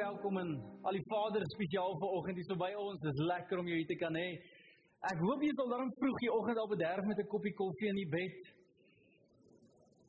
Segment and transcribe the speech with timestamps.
[0.00, 0.50] Welkom en
[0.88, 3.00] al die vaders spesiaal vir oggend hier so by ons.
[3.04, 4.28] Dis lekker om jou hier te kan hê.
[5.10, 8.00] Ek hoop jy sal dan vroeg die oggend al bederf met 'n koppie koffie in
[8.00, 8.38] die bed.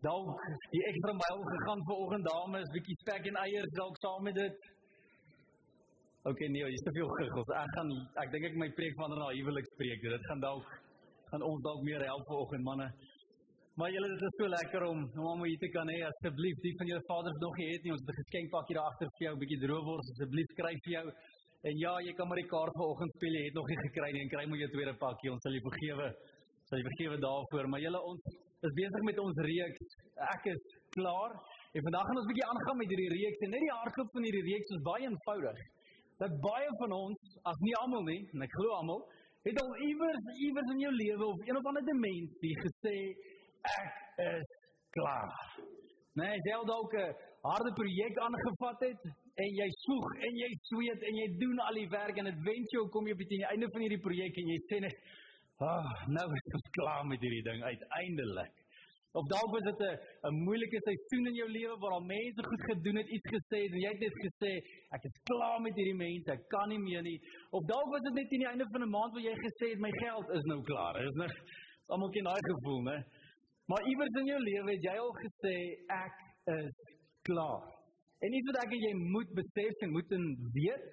[0.07, 4.35] Dalk die ekstra myl gegaan vir oggend dames, bietjie spek en eiers dalk saam met
[4.43, 4.57] dit.
[6.29, 7.49] OK nee, jy's te veel giggels.
[7.63, 7.91] Ek gaan
[8.23, 10.01] ek dink ek my preek van na huwelikspreek.
[10.15, 10.67] Dit gaan dalk
[11.31, 12.87] gaan ons dalk meer help vir oggend manne.
[13.81, 16.57] Maar julle dit is so lekker om om hier te kan hê asseblief.
[16.61, 17.93] Die van julle vaders nog nie het nie.
[17.95, 21.05] Ons het 'n geskenkpakkie daar agter vir jou 'n bietjie droewors asseblief skryf vir jou.
[21.69, 23.33] En ja jy kan maar die kaart vanoggend speel.
[23.37, 25.31] Jy het nog nie gekry nie en kry maar jou tweede pakkie.
[25.33, 26.07] Ons sal jou vergewe
[26.67, 27.65] sal jy vergewe daarvoor.
[27.71, 28.21] Maar julle ons
[28.67, 29.87] is besig met ons reeks.
[30.35, 30.61] Ek is
[30.97, 31.31] klaar.
[31.73, 33.39] En vandag gaan ons 'n bietjie aangaan met hierdie reeks.
[33.45, 35.59] En net die hardloop van hierdie reeks is baie eenvoudig
[36.21, 39.01] dat baie van ons as nie almal nie en ek glo almal
[39.47, 42.97] het al iewers iewers in jou lewe of een of ander dimensie gesê
[43.61, 43.93] ek
[44.25, 44.47] is
[44.95, 45.33] klaar.
[46.19, 47.15] Nee, jy het dalk 'n
[47.47, 49.01] harde projek aangevat het
[49.43, 52.73] en jy soeg en jy sweet en jy doen al die werk en dit wens
[52.75, 54.97] jou kom jy op die einde van hierdie projek en jy sê net,
[55.57, 58.53] "Ag, oh, nou is ek klaar met hierdie ding uiteindelik."
[59.13, 62.63] Of dalk was dit 'n 'n moeilike seisoen in jou lewe waar al mense goed
[62.71, 64.51] gedoen het, iets gesê het en jy het net gesê,
[64.95, 67.19] "Ek is klaar met hierdie mense, ek kan nie meer nie."
[67.51, 69.79] Of dalk was dit net teen die einde van 'n maand waar jy gesê het,
[69.79, 71.29] "My geld is nou klaar." Is nou
[71.87, 72.97] almal ken daai gevoel, né?
[73.71, 75.51] Maar iewers in jou lewe het jy al gesê
[75.95, 76.15] ek
[76.51, 76.79] is
[77.27, 77.69] klaar.
[78.19, 80.25] En iets wat ek jy moet besef en moet en
[80.57, 80.89] weet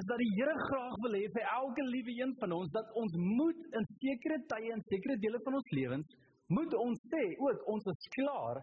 [0.00, 3.14] is dat die Here graag wil hê vir elke liewe een van ons dat ons
[3.20, 6.18] moet in sekere tye en sekere dele van ons lewens
[6.58, 8.60] moet ons sê ook ons is klaar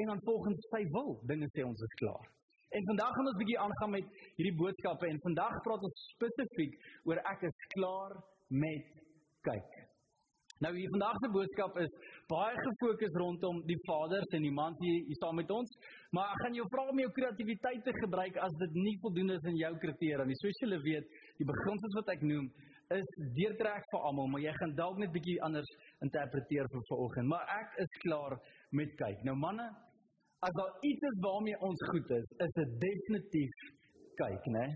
[0.00, 2.26] en dan volgens sy wil dinge sê ons is klaar.
[2.72, 6.80] En vandag gaan ons 'n bietjie aangaan met hierdie boodskappe en vandag praat ons spesifiek
[7.04, 8.16] oor ek is klaar
[8.48, 8.88] met
[9.44, 9.91] kyk.
[10.62, 11.94] Nou hier vandag se boodskap is
[12.30, 15.70] baie gefokus rondom die vaders en die mans hier, hier saam met ons,
[16.14, 19.48] maar ek gaan jou vra om jou kreatiwiteit te gebruik as dit nie voldoende is
[19.50, 20.36] in jou kriteria nie.
[20.38, 22.46] Soos julle weet, die beginsels wat ek noem
[22.94, 25.72] is deurtrek vir almal, maar jy gaan dalk net bietjie anders
[26.06, 27.30] interpreteer vir vanoggend.
[27.32, 28.38] Maar ek is klaar
[28.78, 29.24] met kyk.
[29.26, 29.66] Nou manne,
[30.46, 33.66] as daar iets is waarmee ons goed is, is dit definitief
[34.22, 34.66] kyk, né?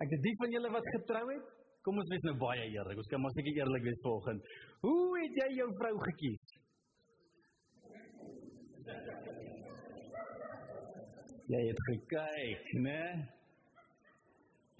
[0.00, 1.55] Ek het die van julle wat getrou het,
[1.86, 2.98] Kom ons wees nou baie eerlik.
[2.98, 4.46] Ons kan maar seker eerlik wees vanoggend.
[4.82, 6.54] Hoe het jy jou vrou gekies?
[11.52, 13.02] Jy het gekyk, né?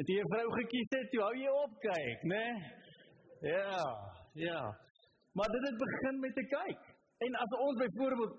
[0.01, 2.47] Het jy 'n vrou gekies het, jy hou jy op kyk, né?
[3.55, 3.85] Ja,
[4.35, 4.61] ja.
[5.39, 6.81] Maar dit het begin met 'n kyk.
[7.27, 8.35] En as ons byvoorbeeld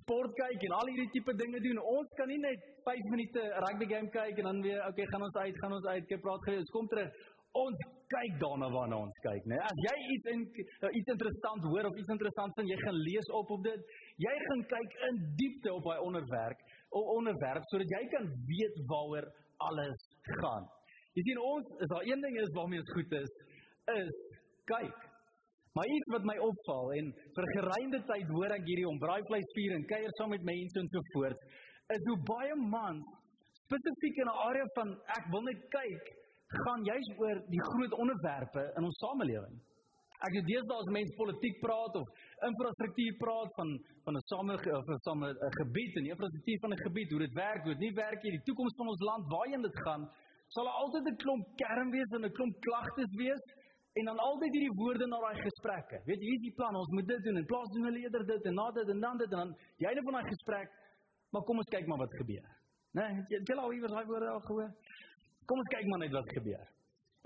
[0.00, 3.86] sport kyk en al hierdie tipe dinge doen, ons kan nie net 5 minute rugby
[3.94, 6.70] game kyk en dan weer, okay, gaan ons uit, gaan ons uit, kyk praat gewees,
[6.70, 7.10] kom terug.
[7.52, 7.78] Ons
[8.14, 9.58] kyk daarna waarna ons kyk, né?
[9.66, 10.40] As jy iets in
[10.86, 13.94] uh, iets interessant hoor of iets interessant vind, jy gaan lees op op dit.
[14.24, 19.30] Jy gaan kyk in diepte op daai onderwerp, op onderwerp sodat jy kan weet waaroor
[19.68, 20.02] alles
[20.40, 20.66] gaan.
[21.18, 23.32] Jy sien ons is daar een ding is waarmee ons goed is,
[23.94, 24.12] is
[24.70, 25.06] kyk.
[25.78, 29.76] Maar iets wat my opval en vir gereinde tyd hoor ek hierdie om braaivleis vier
[29.76, 31.44] en kuier saam met mense en so voort,
[31.94, 32.98] is hoe baie man
[33.60, 36.10] spesifiek in 'n area van ek wil net kyk
[36.50, 39.58] gaan juis oor die groot onderwerpe in ons samelewing.
[40.20, 42.08] Ek het deesdae as mense politiek praat of
[42.48, 43.68] infrastruktuur praat van
[44.04, 47.34] van 'n same of 'n same 'n gebied en infrastruktuur van 'n gebied, hoe dit
[47.34, 50.02] werk, hoe dit nie werk nie, die toekoms van ons land, waarheen dit gaan,
[50.48, 53.42] sal daar altyd 'n klomp kern wees en 'n klomp klagtes wees
[53.98, 55.98] en dan altyd hierdie woorde na daai gesprekke.
[56.06, 58.26] Weet jy, hier is die plan, ons moet dit doen en plaas doen hulle eerder
[58.26, 60.68] dit en na dit en dan dit en dan die einde van daai gesprek,
[61.30, 62.46] maar kom ons kyk maar wat gebeur.
[62.98, 63.06] Né?
[63.06, 64.70] Nee, jy al iewers daai woorde al gehoor?
[65.50, 66.66] Kom ons kyk maar net wat gebeur.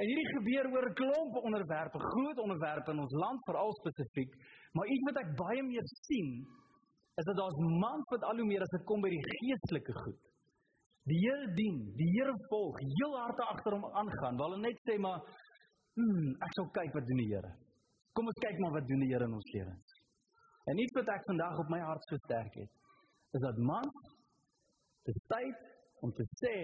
[0.00, 4.32] En hierdie gebeur oor 'n klomp onderwerpe, groot onderwerpe in ons land veral spesifiek,
[4.72, 6.30] maar iets wat ek baie meer sien
[7.20, 10.22] is dat daar's mans wat al hoe meer as dit kom by die geestelike goed.
[11.10, 14.40] Die Here dien, die Here volg, heel harte agter hom aangaan.
[14.40, 15.20] Hulle net sê maar,
[15.94, 17.52] "Hmm, ek sal kyk wat doen die Here."
[18.14, 19.88] Kom ons kyk maar wat doen die Here in ons lewens.
[20.66, 22.72] En iets wat ek vandag op my hart versterk het,
[23.36, 23.96] is dat mans
[25.04, 25.58] dis tyd
[26.00, 26.56] om te sê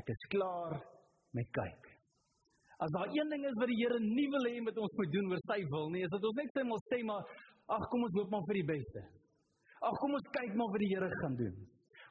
[0.00, 0.76] ek is klaar
[1.36, 1.92] met kyk.
[2.84, 5.30] As daar een ding is wat die Here nie wil hê met ons moet doen
[5.32, 7.30] oor sy wil nie, is dat ons net sê maar sê maar
[7.76, 9.04] ag kom ons hoop maar vir die beste.
[9.88, 11.56] Ag kom ons kyk maar wat die Here gaan doen.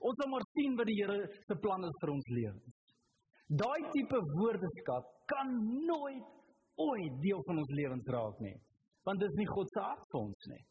[0.06, 2.82] Ons sal maar sien wat die Here se plan is vir ons lewens.
[3.62, 5.52] Daai tipe woordeskat kan
[5.86, 6.32] nooit
[6.82, 8.56] ooit deel van ons lewens raak nie.
[9.06, 10.64] Want dit is nie God se hart vir ons nie.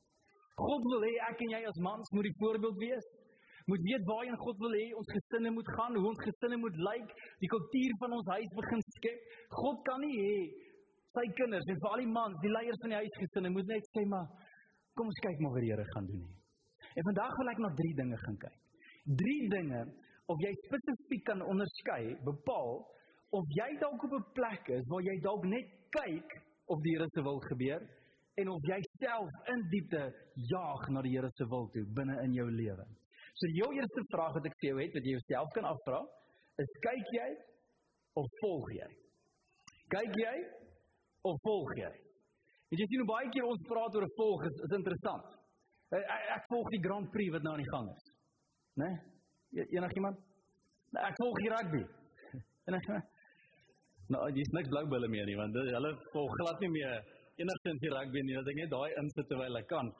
[0.58, 3.06] God wil hê ek en jy as mans moet die voorbeeld wees.
[3.70, 7.12] Moet weet waarheen God wil hê ons gesinne moet gaan, hoe ons gesinne moet lyk,
[7.40, 9.20] die kultuur van ons huis begin skep.
[9.56, 10.38] God kan nie hê
[11.16, 14.26] sy kinders en veral die mans, die leiers van die huisgesinne moet net sê maar
[14.99, 16.34] kom ons kyk maar wat die Here gaan doen nie.
[16.94, 18.58] En vandag wil ek na drie dinge gaan kyk.
[19.22, 19.84] Drie dinge
[20.32, 22.82] of jy spesifiek kan onderskei, bepaal
[23.34, 26.37] of jy dalk op 'n plek is waar jy dalk net kyk
[26.69, 27.82] of die Here se wil gebeur
[28.40, 30.05] en of jy self in diepte
[30.52, 32.87] jaag na die Here se wil toe binne in jou lewe.
[33.34, 36.00] So die eerste vraag wat ek vir jou het wat jy jouself kan afvra,
[36.62, 37.28] is kyk jy
[38.20, 38.90] of volg jy?
[39.94, 40.34] Kyk jy
[41.31, 41.90] of volg jy?
[42.70, 45.34] En jy sien hoe baie keer ons praat oor volg is, is interessant.
[45.94, 48.06] Ek, ek, ek volg die Grand Prix wat nou aan die gang is.
[48.82, 48.92] Né?
[49.54, 49.66] Nee?
[49.78, 50.22] Enigiemand?
[50.98, 51.82] Ek volg die rugby.
[52.70, 53.10] Enigiemand?
[54.14, 56.98] Nou, dis niks blou bulle meer nie, want hulle volg glad nie meer
[57.40, 58.36] enigstens die rugby nie.
[58.38, 59.90] Dat ek net daai insit terwyl ek kan.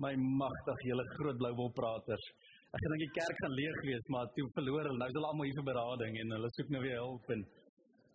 [0.00, 2.26] My magtig julle groot blou bol praters.
[2.72, 5.00] Ek gedink die kerk gaan leeg wees, maar toe verloor hulle.
[5.00, 7.42] Nou is hulle almal hier vir berading en hulle soek nou weer hulp en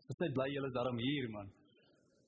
[0.09, 1.51] ons is bly julle is daarom hier man.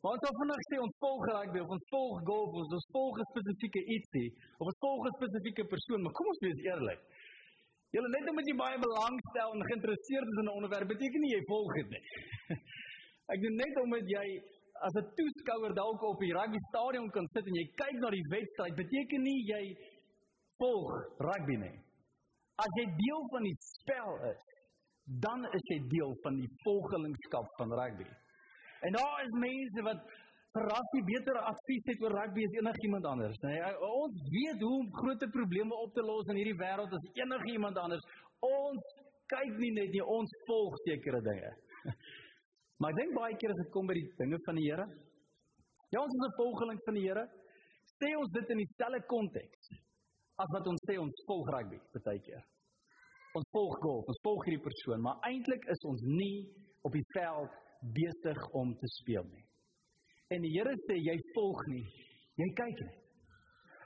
[0.03, 3.17] Maar ons het vanaand gesê ons volg rugby of ons volg golf, ons, ons volg
[3.17, 7.01] 'n spesifieke ietsie of ons volg 'n spesifieke persoon, maar kom ons wees eerlik.
[7.95, 11.41] Julle net omdat jy baie belangstel en geïnteresseerd is in 'n onderwerp, beteken nie jy
[11.49, 12.03] volg dit nie.
[13.33, 14.25] Ek doen net omdat jy
[14.85, 18.27] as 'n toeskouer dalk op die rugby stadion kan sit en jy kyk na die
[18.29, 19.63] wedstryd, beteken nie jy
[20.61, 20.91] volg
[21.29, 21.77] rugby nie.
[22.57, 24.43] As jy deel van die spel is,
[25.25, 28.07] dan is jy deel van die volgelingskap van rugby.
[28.81, 30.01] En daar is mense wat
[30.91, 33.39] die beter advies het oor rugby as enigiemand anders.
[33.43, 37.77] Nee, ons weet hoe om groot probleme op te los in hierdie wêreld as enigiemand
[37.77, 38.05] anders.
[38.39, 38.95] Ons
[39.27, 41.51] kyk nie net nie, ons volg sekere dinge.
[42.77, 44.85] Maar ek dink baie keer as dit kom by die dinge van die Here,
[45.93, 47.25] ja, ons is 'n volgeling van die Here,
[47.97, 49.71] sê ons dit in dieselfde konteks
[50.37, 52.43] as wat ons sê ons volg rugby baie keer.
[53.33, 56.45] Ons volg golf, ons volg hierdie persoon, maar eintlik is ons nie
[56.85, 57.57] op die veld
[57.97, 59.45] besig om te speel nie.
[60.29, 61.85] En die Here sê jy volg nie,
[62.37, 63.03] jy kyk net.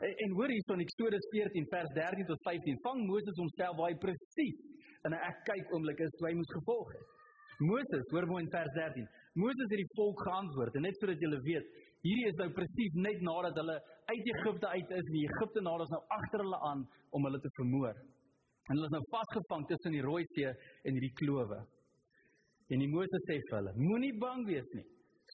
[0.01, 3.91] En, en hoor hier van Eksodus 14 vers 13 tot 15, vang Moses homself waar
[3.93, 4.61] hy presies
[5.05, 7.20] in 'n ek kyk oomblik is toe hy moes gevolg het.
[7.61, 9.07] Moses, hoor mooi in vers 13.
[9.41, 11.67] Moses het die volk geantwoord en net sodat julle weet,
[12.05, 13.77] hierdie is nou presies net nadat hulle
[14.11, 16.87] uit Egipte uit is en die Egiptenaars nou agter hulle aan
[17.17, 17.99] om hulle te vermoor.
[18.69, 21.61] En hulle is nou vasgevang tussen die Rooi See en hierdie klowe.
[22.71, 24.87] En die Moses sê vir hulle: Moenie bang wees nie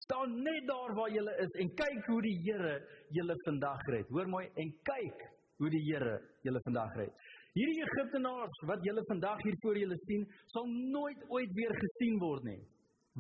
[0.08, 2.76] staan net daar waar jy is en kyk hoe die Here
[3.16, 4.08] julle vandag red.
[4.16, 5.24] Hoor mooi en kyk
[5.60, 6.16] hoe die Here
[6.48, 7.26] julle vandag red.
[7.58, 12.46] Hierdie Egiptenaars wat julle vandag hier voor julle sien, sal nooit ooit weer gesien word
[12.46, 12.60] nie.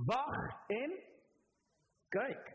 [0.05, 0.35] Wag
[0.75, 0.93] en
[2.13, 2.53] kyk.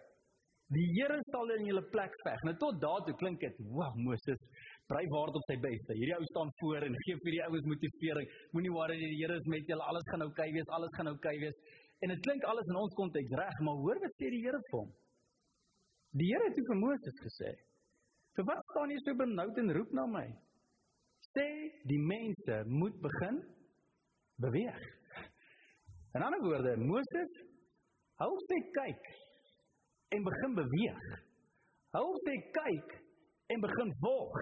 [0.72, 2.44] Die Here sal in julle plek veg.
[2.46, 4.40] Nou tot daartoe klink dit, "Wow, Moses,
[4.88, 5.92] bly hard op sy beste.
[5.98, 8.28] Hierdie ou staan voor en gee vir die oues motivering.
[8.52, 9.82] Moenie worry nie, die Here is met julle.
[9.82, 10.68] Alles gaan oukei okay wees.
[10.68, 11.58] Alles gaan oukei okay wees."
[12.00, 14.78] En dit klink alles in ons konteks reg, maar hoor wat sê die Here vir
[14.78, 14.90] hom?
[16.14, 17.50] Die Here het vir Moses gesê:
[18.36, 20.28] "Vir wat staan jy so benoud en roep na my?
[21.32, 21.48] Sê
[21.88, 23.42] die mense moet begin
[24.44, 24.82] beweeg."
[26.14, 27.36] In ander woorde, Moses
[28.20, 29.06] hou sy kyk
[30.12, 31.06] en begin beweeg.
[31.96, 32.98] Hou sy kyk
[33.54, 34.36] en begin volg.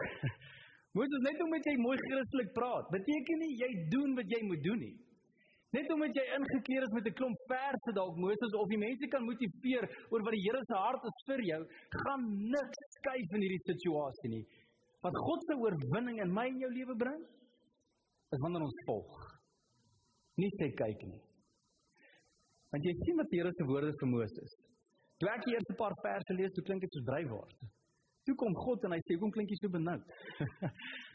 [0.99, 4.83] Moses net omdat jy mooi Christelik praat, beteken nie jy doen wat jy moet doen
[4.83, 4.97] nie.
[5.77, 9.23] Net omdat jy ingekeer is met 'n klomp verse dalk Moses of die mense kan
[9.23, 11.61] motiveer oor wat die Here se hart is vir jou,
[12.03, 12.25] gaan
[12.55, 14.45] niks skuif in hierdie situasie nie.
[15.05, 17.21] Wat God se oorwinning in my en jou lewe bring,
[18.35, 19.21] is wanneer ons volg.
[20.41, 21.21] Nie sê kyk nie.
[22.71, 24.57] Want jy sien wat die Here se woorde vir Moses.
[25.21, 27.57] Toe ek die eerste paar verse lees, toe klink dit soos dryfwoord.
[28.29, 30.05] Toe kom God en hy sê, "Hoekom klink jy so benoud?"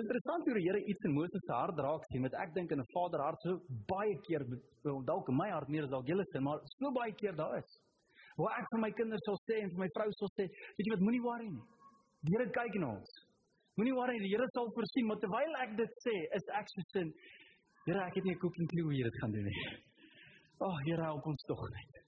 [0.00, 2.80] interessant hoe die Here iets in Moses se hart raak sien met ek dink in
[2.80, 4.44] 'n vader hart so baie keer
[5.10, 7.70] dalk in my hart meer as dalk julle se maar so baie keer daar is
[8.36, 10.92] waar ek vir my kinders sal sê en vir my vrou sal sê weet jy
[10.94, 11.64] wat moenie worry nie
[12.26, 13.12] Here kyk na ons
[13.76, 17.12] moenie worry die Here sal voorsien maar terwyl ek dit sê is ek so sin
[17.86, 20.76] Here ek het nie 'n cooking clue hoe jy dit gaan doen nie ag oh,
[20.88, 22.02] Here help ons tog net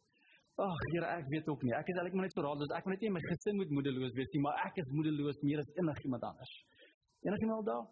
[0.58, 2.92] Ag Here ek weet ook nie ek is eintlik maar net so raadloos ek wil
[2.94, 6.24] net nie my gesin moet moedeloos wees nie maar ek is moedeloos meer as enigiemand
[6.32, 6.54] anders
[7.20, 7.86] Enigiemand daar?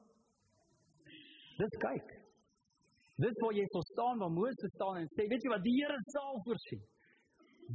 [1.57, 2.11] Dis kyk.
[3.25, 5.97] Dis waar jy sou staan waar Moses staan en sê, weet jy wat, die Here
[6.15, 6.83] sal voorsien.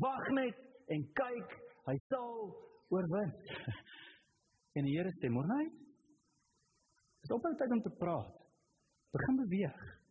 [0.03, 0.59] Wag net
[0.95, 1.55] en kyk,
[1.89, 2.35] hy sal
[2.93, 3.33] oorwin.
[4.73, 5.69] en die Here sê, "Môre,
[7.21, 8.37] dis op tyd om te praat.
[9.11, 10.01] Begin beweeg."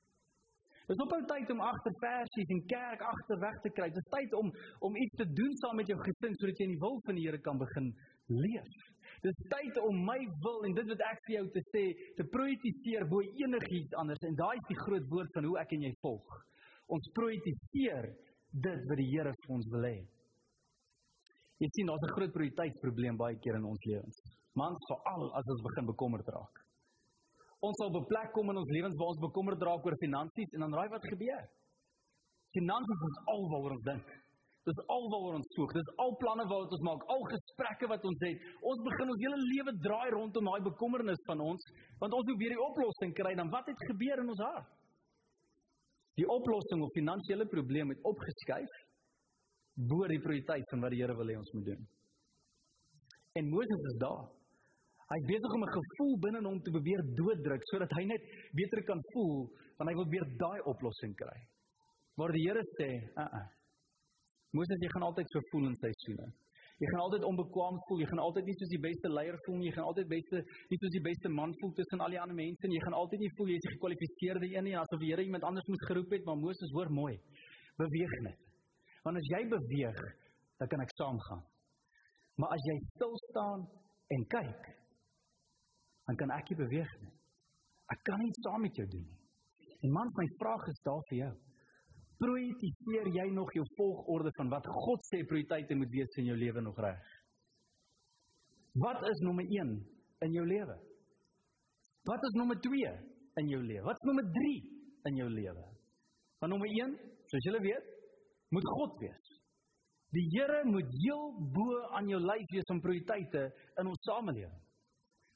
[0.90, 3.90] Dis op 'n tyd om agter versies en kerk agterweg te kry.
[3.90, 6.85] Dis tyd om om iets te doen saam met jou gesin sodat jy in die
[6.87, 7.95] wil van die Here kan begin
[8.26, 8.73] leef.
[9.23, 11.85] Dis tyd om my wil en dit wat ek vir jou te sê
[12.17, 15.83] te prioritiseer bo enigiets anders en daai is die groot woord van hoe ek en
[15.83, 16.29] jy volg.
[16.88, 18.11] Ons prioritiseer
[18.50, 19.99] dit wat die Here vir ons wil hê.
[21.61, 24.40] Jy sien daar's 'n groot prioriteitsprobleem baie keer in ons lewens.
[24.59, 26.64] Mans veral as ons begin bekommerd raak.
[27.61, 30.52] Ons sal op 'n plek kom in ons lewens waar ons bekommerd raak oor finansies
[30.54, 31.45] en dan raai wat gebeur?
[32.57, 34.07] Finansies is alwaaroor ons dink.
[34.69, 35.73] Dis alwaaroor ons soek.
[35.73, 38.38] Dis al planne wat ons maak, al gesprekke wat ons het.
[38.71, 41.62] Ons begin ons hele lewe draai rondom daai bekommernis van ons,
[42.00, 44.69] want ons moet weer die oplossing kry dan wat het gebeur in ons hart?
[46.21, 48.73] Die oplossing op finansiële probleme het opgeskuif
[49.90, 51.88] bo die prioriteit van wat die Here wil hê ons moet doen.
[53.38, 54.40] En Moses is daar.
[55.11, 58.23] Hy besig om 'n gevoel binne hom te probeer dooddruk sodat hy net
[58.55, 59.49] beter kan voel
[59.79, 61.38] want hy wil weer daai oplossing kry.
[62.17, 63.47] Maar die Here sê, "Uh uh.
[64.52, 66.26] Moses, jy gaan altyd so voel in seisoene.
[66.81, 69.67] Jy gaan altyd onbekwaam voel, jy gaan altyd nie soos die beste leier voel nie,
[69.69, 70.37] jy gaan altyd beste
[70.71, 72.79] nie soos die beste man voel tussen al die ander mense nie.
[72.79, 75.45] Jy gaan altyd nie voel jy is die gekwalifiseerde een nie, asof die Here iemand
[75.45, 77.14] anders moes geroep het, maar Moses, hoor mooi.
[77.76, 78.40] Beweeg net.
[79.05, 80.00] Want as jy beweeg,
[80.59, 81.43] dan kan ek saamgaan.
[82.40, 83.69] Maar as jy stil staan
[84.17, 84.80] en kyk,
[86.11, 87.12] dan kan ek nie beweeg nie.
[87.95, 89.19] Ek kan nie saam met jou doen nie.
[89.87, 91.31] En man, my vraag is daar vir jou.
[92.21, 96.64] Prioritiseer jy nog jou volgorde van wat God sê prioriteite moet wees in jou lewe
[96.67, 97.12] nog reg?
[98.83, 99.71] Wat is nommer 1
[100.26, 100.76] in jou lewe?
[102.11, 102.90] Wat is nommer 2
[103.43, 103.85] in jou lewe?
[103.87, 104.50] Wat is nommer 3
[105.11, 105.67] in jou lewe?
[106.43, 106.97] Want nommer 1,
[107.31, 107.93] soos julle weet,
[108.50, 109.31] moet God wees.
[110.11, 111.25] Die Here moet heel
[111.55, 113.47] bo aan jou lys wees om prioriteite
[113.79, 114.59] in ons samelewing.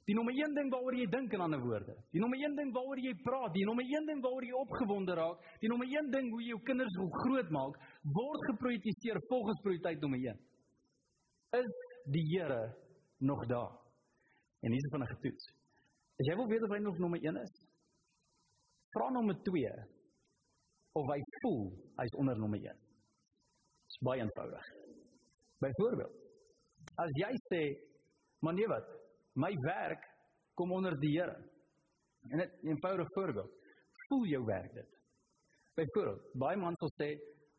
[0.05, 1.95] Die nommer 1 ding waaroor jy dink in ander woorde.
[2.13, 5.47] Die nommer 1 ding waaroor jy praat, die nommer 1 ding waaroor jy opgewonde raak,
[5.63, 7.79] die nommer 1 ding hoe jy jou kinders wil grootmaak,
[8.19, 10.43] word geprioritiseer volgens prioriteit nommer 1.
[11.61, 11.73] Is
[12.13, 12.61] die Here
[13.25, 13.73] nog daar?
[14.61, 15.53] En hier is van 'n getoets.
[16.21, 17.55] As jy wil weet of hy nog nommer 1 is,
[18.93, 19.73] vra nommer 2
[20.93, 22.85] of hy voel hy's onder nommer 1
[23.95, 24.67] is baie eenvoudig.
[25.63, 26.15] Byvoorbeeld,
[26.97, 27.63] as jy sê,
[28.41, 29.04] "Maar nee wat?
[29.35, 30.03] My werk
[30.55, 31.37] kom onder die Here."
[32.31, 33.53] En 'n eenvoudige voorbeeld,
[34.09, 34.91] voel jou werk dit?
[35.75, 37.09] Byvoorbeeld, baie mans sal sê,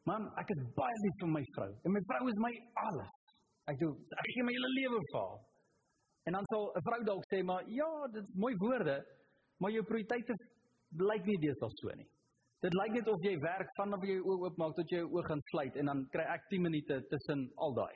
[0.03, 3.12] "Man, ek is baie lief vir my vrou en my vrou is my alles.
[3.65, 5.39] Ek doen ek gee my hele lewe vir haar."
[6.25, 8.98] En dan sal 'n vrou dalk sê, "Maar ja, dit is mooi woorde,
[9.60, 10.34] maar jou prioriteite
[10.89, 12.10] blyk nie deesdae so nie."
[12.62, 15.25] Dit lyk net of jy werk vanaf jy jou oë oopmaak tot jy jou oë
[15.27, 17.96] gaan sluit en dan kry ek 10 minute tussen al daai.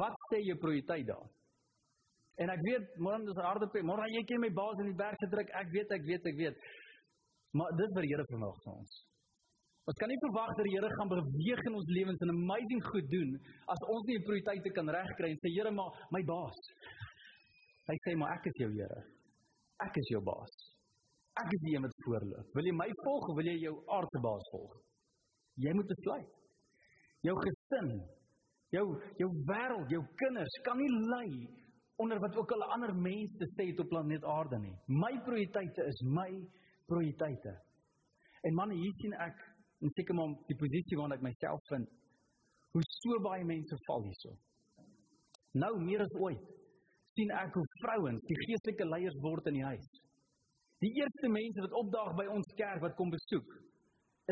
[0.00, 1.28] Wat sê jou prioriteit daar?
[2.40, 3.84] En ek weet, môre is 'n harde pad.
[3.84, 5.48] Môre jy ken my baas in die berg gedruk.
[5.52, 6.56] Ek weet, ek weet, ek weet.
[7.52, 8.92] Maar dit vir die Here verwag van ons.
[9.90, 13.08] Ons kan nie verwag dat die Here gaan beweeg in ons lewens en amazing goed
[13.10, 13.30] doen
[13.74, 16.60] as ons nie prioriteite kan regkry en sê Here, maar my baas.
[17.90, 19.00] Hy sê maar ek is jou Here.
[19.82, 20.54] Ek is jou baas.
[21.42, 22.48] Ek is die een wat voorloop.
[22.54, 24.76] Wil jy my volg of wil jy jou aardse baas volg?
[25.64, 26.32] Jy moet besluit.
[27.26, 27.90] Jou gesin,
[28.72, 28.86] jou
[29.20, 31.28] jou wêreld, jou kinders kan nie lei
[31.96, 34.76] onder wat ook al ander mense sê op planeet Aarde nie.
[34.86, 36.30] My prioriteite is my
[36.86, 37.52] prioriteite.
[38.42, 39.42] En man, hier sien ek
[39.82, 41.88] en seker maar die posisie waarin ek myself vind,
[42.72, 44.32] hoe so baie mense val hierso.
[45.62, 46.44] Nou meer as ooit
[47.16, 49.90] sien ek hoe vrouens die geestelike leiers word in die huis.
[50.82, 53.52] Die eerste mense wat opdaag by ons kerk wat kom besoek,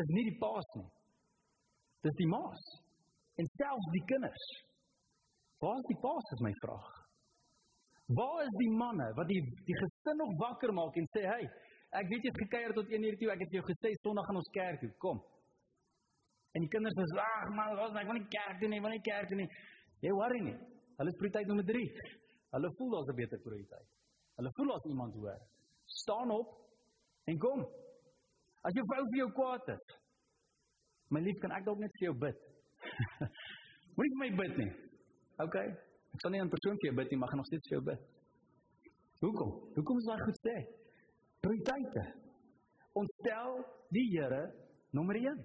[0.01, 0.89] is nie die paas nie.
[2.07, 2.65] Dis die ma's
[3.39, 4.47] en selfs die kinders.
[5.61, 7.00] Waar is die paas is my vraag.
[8.17, 11.45] Waar is die manne wat die die gesin nog wakker maak en sê, "Hey,
[11.99, 14.35] ek weet jy het gekuier tot 1 uur toe, ek het jou gesê Sondag gaan
[14.35, 15.23] ons kerk toe, kom."
[16.53, 19.01] En die kinders sê, "Ag man, ons ek wil nie kerk toe nie, wil nie
[19.01, 19.49] kerk toe nie."
[20.01, 20.57] Jy worry nie.
[20.97, 21.91] Hulle is prioriteit nommer 3.
[22.51, 23.87] Hulle voel daar's 'n beter prioriteit.
[24.35, 25.39] Hulle voel as iemand hoor
[25.85, 26.47] staan op
[27.25, 27.61] en kom.
[28.61, 29.95] As jou vrou vir jou kwaad is,
[31.09, 32.37] my lief, kan ek dalk net vir jou bid.
[33.95, 34.71] Moenie vir my bid nie.
[35.37, 35.57] OK.
[36.13, 37.85] Ek sal nie 'n persoon vir jou bid nie, maar gaan nog steeds vir jou
[37.91, 38.01] bid.
[39.23, 39.51] Hoekom?
[39.75, 40.55] Hoekom is daai goed sê?
[41.41, 42.03] Prioriteite.
[42.93, 43.51] Ons stel
[43.95, 44.43] die Here
[44.91, 45.39] nommer 1.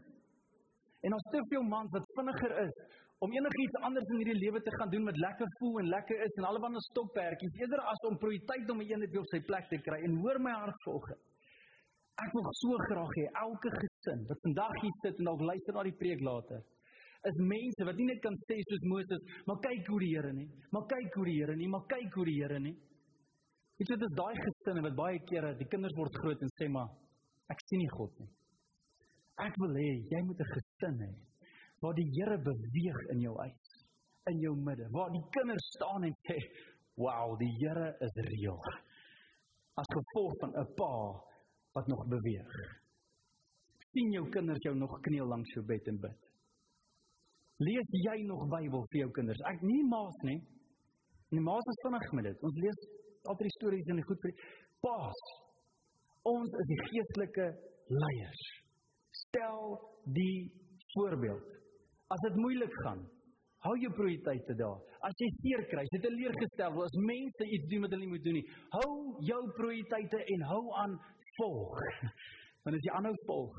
[1.07, 2.77] En ons te veel mans wat vinniger is
[3.25, 6.35] om enigiets anders in hierdie lewe te gaan doen wat lekker voel en lekker is
[6.41, 9.99] en alwande stokperdjies eerder as om prioriteit om 'n een op sy plek te kry
[10.05, 11.23] en hoor my hart volgens.
[12.25, 15.83] Ek wil so graag hê elke gesin wat vandag hier sit en dalk luister na
[15.83, 16.61] die preek later
[17.31, 20.49] is mense wat nie net kan sê soos Moses, maar kyk hoe die Here nie,
[20.75, 22.75] maar kyk hoe die Here nie, maar kyk hoe die Here nie.
[23.77, 26.69] Weet jy dit is daai gesinne wat baie kere die kinders word groot en sê
[26.73, 26.95] maar
[27.53, 28.31] ek sien nie God nie.
[29.45, 31.13] Ek wil hê jy moet 'n gesin hê
[31.83, 33.75] waar die Here beweeg in jou huis,
[34.31, 36.39] in jou midde, waar die kinders staan en sê,
[36.97, 38.61] "Wow, die Here is reëel."
[39.77, 41.21] As gevolg van 'n pa
[41.75, 42.53] wat nog beweeg.
[43.93, 46.26] sien jou kinders jou nog kniel langs jou bed en bid.
[47.65, 49.41] Lees jy nog Bybel vir jou kinders?
[49.49, 50.37] Ek nie maas nie.
[51.33, 52.45] Nie maas is vinnig met dit.
[52.45, 52.83] Ons lees
[53.33, 54.35] altyd die stories in die goed vir
[54.85, 55.23] paas.
[56.29, 57.49] Ons is die geestelike
[58.03, 58.45] leiers.
[59.25, 59.73] Stel
[60.19, 60.53] die
[60.93, 61.53] voorbeeld.
[62.13, 63.03] As dit moeilik gaan,
[63.65, 64.79] hou jou prioriteite daar.
[65.09, 68.05] As jy seer kry, jy het 'n leer gestel, as mense iets doen wat hulle
[68.05, 68.49] nie moet doen nie,
[68.79, 68.93] hou
[69.33, 70.99] jou prioriteite en hou aan
[71.39, 71.81] volg.
[72.65, 73.57] Want as jy aanhou volg,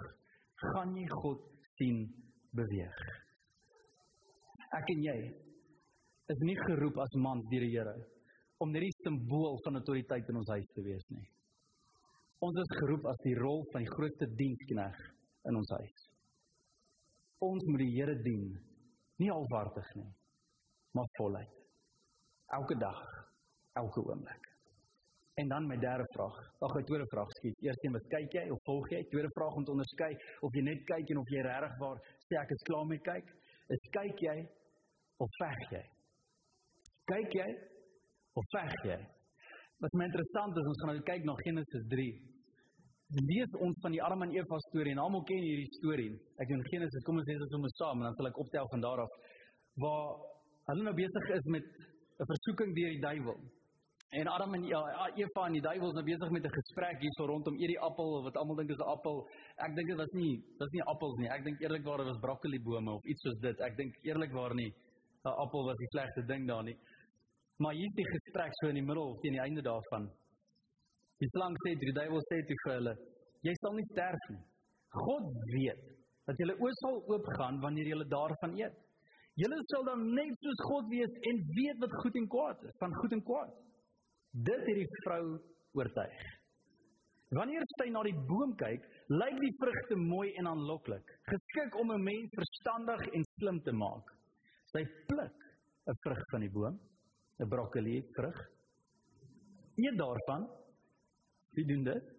[0.71, 1.41] gaan jy God
[1.79, 2.05] sien
[2.53, 3.26] beweeg.
[4.75, 5.17] Ek en jy
[6.33, 7.95] is nie geroep as mans deur die Here
[8.63, 11.25] om net die simbool van autoriteit in ons huis te wees nie.
[12.43, 14.97] Ons is geroep as die rol van die grootste dienskneg
[15.49, 16.03] in ons huis.
[17.45, 18.49] Ons moet die Here dien,
[19.21, 20.09] nie halfhartig nie,
[20.97, 21.55] maar voluit.
[22.57, 22.99] Elke dag,
[23.77, 24.51] elke oomblik.
[25.37, 27.57] En dan my derde vraag, ag my tweede vraag skiet.
[27.61, 29.03] Eerstens wat kyk jy of volg jy?
[29.11, 30.13] Tweede vraag om te onderskei
[30.47, 33.29] of jy net kyk en of jy regtig waar sê ek is klaar met kyk.
[33.75, 34.37] Is kyk jy
[35.23, 35.83] of veg jy?
[37.13, 37.49] Kyk jy
[38.37, 38.99] of veg jy?
[39.79, 42.09] Wat my interessant is, ons gaan nou kyk na Genesis 3
[43.15, 46.09] lees ons van die Adam en Eva storie en almal ken hierdie storie.
[46.43, 48.83] Ek doen Genesis, kom ons lees dit sommer saam en dan sal ek optel van
[48.83, 49.13] daar af
[49.79, 50.09] waar
[50.71, 51.63] hulle nou besig is met
[52.19, 53.39] 'n versoeking deur die duiwel.
[54.19, 54.81] En Adam en ja,
[55.15, 58.35] Eva en die duiwel is nou besig met 'n gesprek hierso rondom hierdie appel wat
[58.35, 59.27] almal dink is 'n appel.
[59.55, 61.29] Ek dink dit was nie, dit was nie appels nie.
[61.29, 63.59] Ek dink eerlikwaar dit was broccoli-bome of iets soos dit.
[63.61, 64.73] Ek dink eerlikwaar nie
[65.27, 66.77] 'n appel was die slegste ding daar nie.
[67.57, 70.09] Maar hier is die gesprek so in die middel teen die einde daarvan.
[71.21, 72.93] Die slang sê, die duiwel sê te vir hulle,
[73.41, 74.43] jy sal nie sterf nie.
[74.93, 75.81] God weet
[76.27, 78.75] dat julle oë sal oopgaan wanneer julle daarvan eet.
[79.41, 82.95] Julle sal dan net soos God wees en weet wat goed en kwaad is, van
[83.01, 83.53] goed en kwaad.
[84.49, 85.23] Dit het die vrou
[85.77, 86.25] oortuig.
[87.37, 92.03] Wanneer sy na die boom kyk, lyk die vrugte mooi en aanloklik, geskik om 'n
[92.03, 94.13] mens verstandig en slim te maak.
[94.73, 95.43] Sy pluk
[95.87, 96.79] 'n vrug van die boom,
[97.39, 98.39] 'n broccoli vrug.
[99.77, 100.47] Eet daarvan
[101.57, 102.09] Wie doen dit?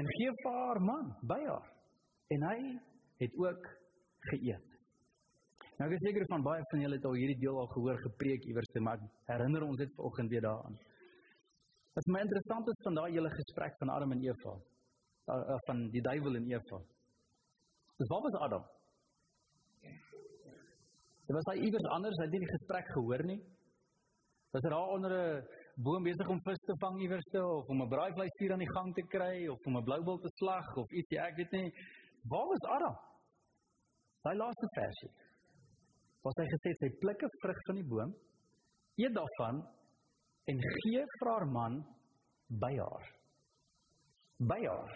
[0.00, 1.66] En gee vir haar man by haar.
[2.32, 2.58] En hy
[3.20, 3.66] het ook
[4.30, 4.68] geëet.
[5.76, 8.46] Nou ek is seker van baie van julle het al hierdie deel al gehoor gepreek
[8.48, 10.78] iewers, maar herinner ons dit vanoggend weer daaraan.
[11.98, 15.84] Wat my interessant is van daai hele gesprek van Adam en Eva, uh, uh, van
[15.92, 16.80] die duiwel en Eva.
[18.00, 18.64] Dis wat was Adam?
[21.26, 23.40] Dit was hy iewers anders, hy het nie die gesprek gehoor nie.
[24.52, 25.44] Was hy daar onder 'n
[25.86, 28.94] boom besig om vis te vang iewers te of om 'n braaivleisvuur aan die gang
[28.94, 31.70] te kry of om 'n bloubil te slag of ietsie ek weet nie.
[32.28, 32.96] Waar was Adam?
[34.22, 35.12] Daai laaste versie
[36.22, 38.10] was hy gesê sy pluk 'n vrug van die boom
[38.96, 39.56] eet daarvan
[40.50, 41.74] en gee vir haar man
[42.60, 43.04] by haar.
[44.38, 44.92] By haar.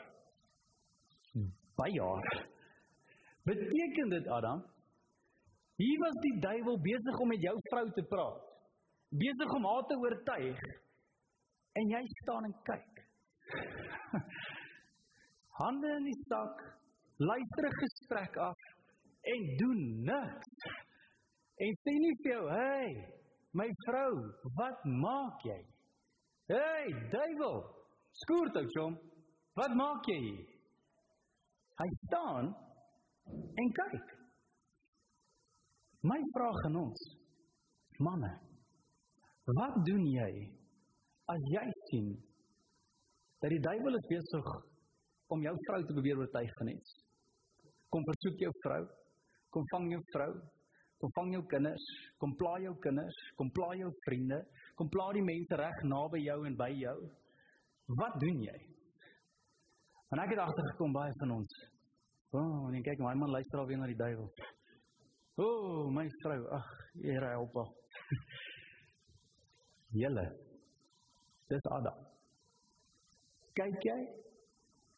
[1.77, 2.49] By haar.
[3.45, 4.63] Beteken dit Adam
[5.77, 8.47] hier was die duiwel besig om met jou vrou te praat
[9.11, 10.63] besig om haar te oortuig
[11.77, 13.03] en jy staan en kyk.
[15.61, 16.63] Hande in die sak,
[17.17, 18.65] luister 'n gesprek af
[19.33, 20.67] en doen niks.
[21.57, 22.89] En sê nie vir jou, "Hey,
[23.53, 24.15] my vrou,
[24.57, 25.61] wat maak jy?"
[26.49, 27.63] "Hey, duiwel,
[28.13, 28.99] skoort ou chom.
[29.55, 30.47] Wat maak jy hier?"
[31.79, 32.55] Hy staan
[33.57, 34.16] en kyk.
[36.07, 37.07] My vraag aan ons,
[37.99, 38.35] manne,
[39.47, 40.31] Wat doen jy
[41.31, 42.09] as jy sien
[43.43, 44.49] dat die duiwel is besig
[45.31, 46.97] om jou vrou te probeer oortuig van iets?
[47.95, 48.81] Kom versoek jou vrou,
[49.55, 50.33] kom vang jou vrou,
[50.99, 51.87] kom vang jou kinders,
[52.19, 54.41] kom pla jou kinders, kom pla jou vriende,
[54.75, 56.97] kom pla die mense reg naby jou en by jou.
[58.03, 58.59] Wat doen jy?
[60.11, 61.59] En ek het agtergekom baie van ons.
[62.35, 64.27] Oh, en kyk, my man luister alweer na die duiwel.
[65.37, 66.69] O, oh, my vrou, ag,
[67.03, 67.73] Here help haar.
[70.01, 70.25] Julle.
[71.53, 71.99] Dis Adam.
[73.57, 73.99] Kyk jy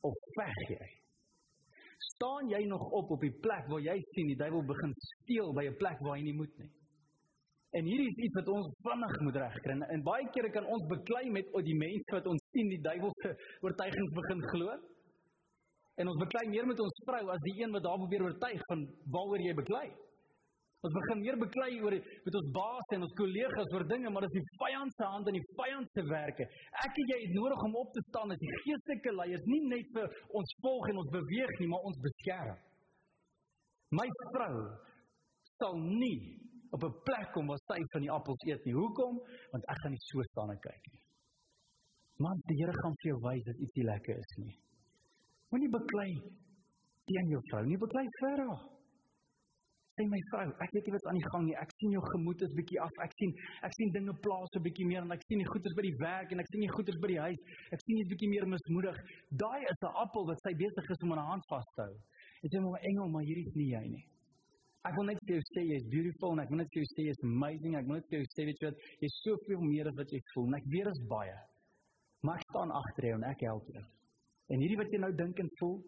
[0.06, 0.88] of veg jy?
[2.12, 5.66] Staan jy nog op op die plek waar jy sien die duiwel begin steel by
[5.66, 6.70] 'n plek waar hy nie moet nie?
[7.76, 9.74] En hierdie is iets wat ons vinnig moet regkry.
[9.94, 13.34] En baie kere kan ons beklei met die mense wat ons sien die duiwel se
[13.66, 14.78] oortuigings begin glo.
[15.98, 18.86] En ons beklei meer met ons vrou as die een wat daar probeer oortuig van
[19.14, 19.88] waaroor jy beklei.
[20.86, 24.36] Ons begin meer beklei oor met ons baas en ons kollegas oor dinge, maar dit
[24.38, 26.46] is die vyand se hand en die vyand se werke.
[26.84, 29.90] Ek en jy het nodig om op te staan as die geestelike leiers, nie net
[29.96, 32.62] vir ons volg en ons beweeg nie, maar ons beskerm.
[33.98, 34.54] My vrou
[35.56, 36.20] sal nie
[36.70, 38.78] op 'n plek kom waar sy van die appels eet nie.
[38.78, 39.18] Hoekom?
[39.52, 41.02] Want ek gaan nie so staan en kyk nie.
[42.22, 44.54] Man, die Here gaan vir jou wys dat iets nie lekker is nie.
[45.50, 46.12] Moenie beklei
[47.08, 48.77] teen jou vrou nie, beklei vir haar.
[49.98, 51.54] Sê my vrou, ek weet nie wat aan die gang nie.
[51.58, 52.98] Ek sien jou gemoed is bietjie af.
[53.02, 53.32] Ek sien
[53.66, 56.30] ek sien dinge plaas 'n bietjie meer en ek sien die goeders by die werk
[56.30, 57.40] en ek sien die goeders by die huis.
[57.74, 59.00] Ek sien jy's bietjie meer mismoedig.
[59.42, 61.96] Daai is 'n appel wat sy besig is om in haar hand vas te hou.
[62.44, 64.04] Ek sê maar engel, maar hierdie is nie jy nie.
[64.86, 67.02] Ek wil net vir jou sê jy's beautiful en ek wil net vir jou sê
[67.08, 67.74] jy's amazing.
[67.74, 70.20] Ek wil net vir jou sê weet jy wat, jy's soveel meer as wat jy
[70.32, 70.46] voel.
[70.46, 71.38] En ek weet dit is baie.
[72.22, 73.84] Maar ek staan agter jou en ek help jou.
[74.54, 75.78] En hierdie wat jy nou dink en voel,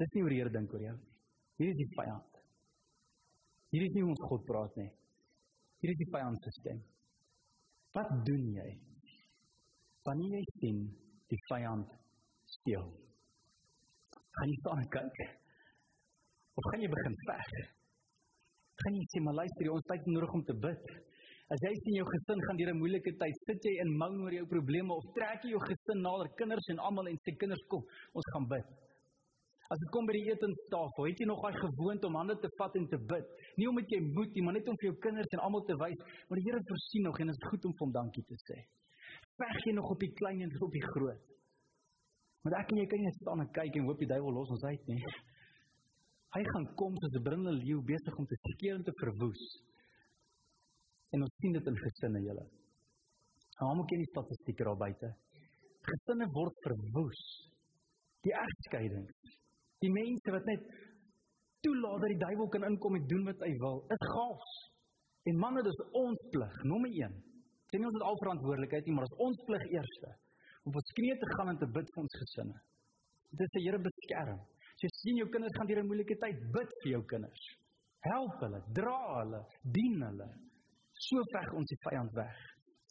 [0.00, 1.10] dis nie oor die Here dink oor jou nie.
[1.60, 2.31] Hierdie is die vyand.
[3.72, 4.90] Hierdie is nie ons God praat nie.
[5.80, 6.80] Hierdie is die vyand se stem.
[7.96, 8.70] Wat doen jy?
[10.06, 10.82] Wanneer jy sien
[11.32, 11.94] die vyand
[12.56, 12.90] steel.
[14.36, 15.22] Gaan jy staan en kyk?
[16.52, 17.54] Of gaan jy begin veg?
[18.82, 20.92] Gaan jy sê maar luister, ons tyd nodig om te bid.
[21.52, 24.32] As jy sien jou gesin gaan deur 'n moeilike tyd, sit jy in moan oor
[24.32, 27.84] jou probleme of trek jy jou gesin nader, kinders en almal en sê kinders kom,
[28.12, 28.68] ons gaan bid.
[29.72, 32.74] As dit kom by die etenstafel, het jy nog daai gewoonte om hande te vat
[32.76, 33.28] en te bid.
[33.56, 36.02] Nie omdat jy moet nie, maar net om vir jou kinders en almal te wys,
[36.28, 38.58] maar die Here voorsien nog en dit is goed om vir hom dankie te sê.
[39.40, 41.32] Veg jy nog op die klein en op die groot?
[42.44, 44.64] Want ek en jy kan nie staan en kyk en hoop die duiwel los ons
[44.68, 45.00] uit nie.
[46.36, 49.44] Hy gaan kom soos 'n brullende leeu besig om te skeer en te verwoes.
[51.12, 52.44] En ons sien dit in gesinne julle.
[53.62, 55.14] Almal ken die statistieke daar buite.
[55.88, 57.22] Gesinne word verwoes.
[58.26, 59.41] Die egskeidings.
[59.82, 60.66] Die mense wat net
[61.66, 64.46] toelaat dat die duiwel kan inkom en doen wat hy wil, is gaaf.
[65.30, 67.14] En manne, dis ons plig, nommer 1.
[67.70, 70.14] Sê nie ons het al verantwoordelikheid nie, maar dis ons plig eerste
[70.62, 72.58] om op skree te gaan en te bid vir ons gesinne.
[73.32, 74.38] Dit is die Here beskerm.
[74.72, 77.42] As jy sien jou kinders gaan deur 'n moeilike tyd, bid vir jou kinders.
[78.06, 79.40] Help hulle, dra hulle,
[79.74, 80.28] dien hulle.
[81.08, 82.36] So veg ons die vyand weg.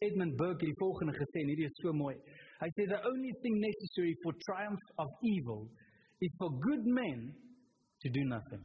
[0.04, 2.14] Edmund Burke het die volgende gesê en hierdie is so mooi.
[2.60, 5.68] Hy sê the only thing necessary for triumph of evil
[6.24, 7.18] is for good men
[8.02, 8.62] to do nothing.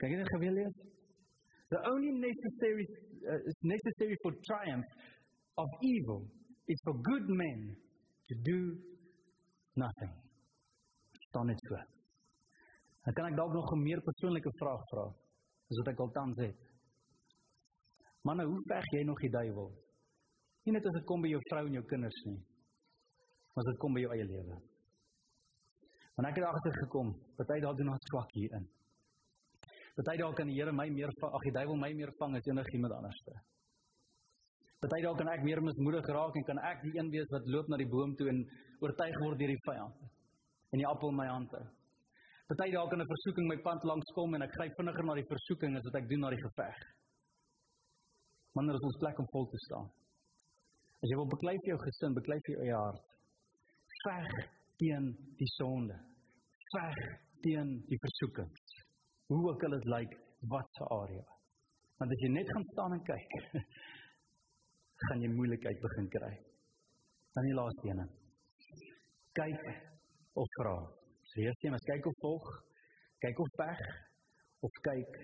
[0.00, 0.76] Kan jy dit geweet lees?
[1.74, 2.86] The only necessary
[3.28, 3.40] uh,
[3.74, 4.88] necessary for triumph
[5.62, 6.22] of evil
[6.68, 7.76] is for good men
[8.28, 8.58] to do
[9.76, 10.14] nothing.
[11.28, 11.82] Staan dit so.
[13.04, 15.06] Dan kan ek dalk nog 'n meer persoonlike vraag vra.
[15.68, 16.60] Dis wat ek al tans het.
[18.24, 19.70] Manne, hoe veg jy nog die duiwel?
[20.64, 22.40] Nie net as dit kom by jou vrou en jou kinders nie,
[23.52, 24.56] maar as dit kom by jou eie lewe.
[26.18, 28.64] Want ek het agter gekom, party daar doen ons swak hierin.
[29.94, 32.94] Party daar kan die Here my meer ag die duiwel my meer vang as enigiemand
[32.96, 33.34] anderste.
[34.82, 37.70] Party daar kan ek meer mismoedig raak en kan ek die een wees wat loop
[37.70, 38.40] na die boom toe en
[38.82, 40.02] oortuig word deur die vyand
[40.74, 41.62] en die appel in my hande.
[42.50, 45.30] Party daar kan 'n versoeking my pad langs kom en ek gryp vinniger na die
[45.30, 46.82] versoeking as wat ek doen na die geveg.
[48.54, 49.86] Wanneer ons plek om vol te staan?
[50.98, 53.06] As jy wil beklei vir jou gesin, beklei vir jou eie hart.
[54.02, 54.30] Veg
[54.78, 56.07] teen die sonde.
[56.72, 56.98] Veg
[57.44, 58.78] teen die versoekings.
[59.28, 60.14] Hoe ook al dit lyk,
[60.52, 61.24] wat se area.
[61.98, 63.36] Want as jy net gaan staan en kyk,
[65.06, 66.34] gaan jy moeilikheid begin kry.
[67.36, 68.04] Dan die laaste een.
[69.38, 69.64] Kyk
[70.42, 70.76] of vra.
[71.30, 72.46] So eers jy moet kyk of volg,
[73.24, 73.82] kyk of veg
[74.66, 75.18] of kyk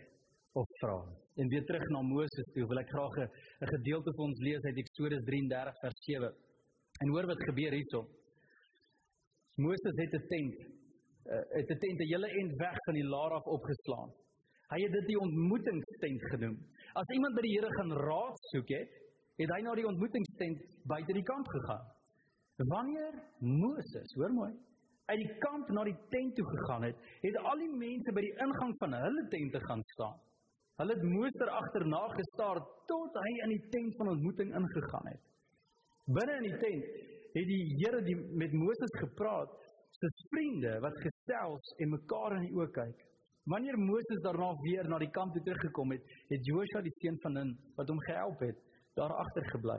[0.61, 0.99] of vra.
[1.43, 4.79] En weer terug na Moses toe, wil ek graag 'n gedeelte vir ons lees uit
[4.83, 6.31] Eksodus 33 vers 7.
[7.03, 8.07] En hoor wat gebeur hierso.
[9.57, 10.59] Moses het 'n tent,
[11.29, 14.11] het 'n tent 'n hele end weg van die laar af opgeslaan.
[14.69, 16.57] Hy het dit die ontmoetingstent genoem.
[16.95, 18.91] As iemand by die Here gaan raad soek het,
[19.37, 21.87] het hy na die ontmoetingstent buite die kamp gegaan.
[22.57, 24.53] Wanneer Moses, hoor mooi,
[25.07, 28.37] uit die kamp na die tent toe gegaan het, het al die mense by die
[28.47, 30.21] ingang van hulle tente gaan staan.
[30.81, 32.61] Hulle het Moses agterna gestaar
[32.91, 35.21] tot hy in die tent van ontmoeting ingegaan het.
[36.07, 36.89] Binne in die tent
[37.35, 39.53] het die Here die met Moses gepraat
[40.05, 43.03] soos vriende wat gesels en mekaar in die oë kyk.
[43.53, 47.37] Wanneer Moses daarna weer na die kamp toe teruggekom het, het Joshua die seun van
[47.39, 48.61] Nun wat hom gehelp het,
[48.97, 49.77] daar agter gebly.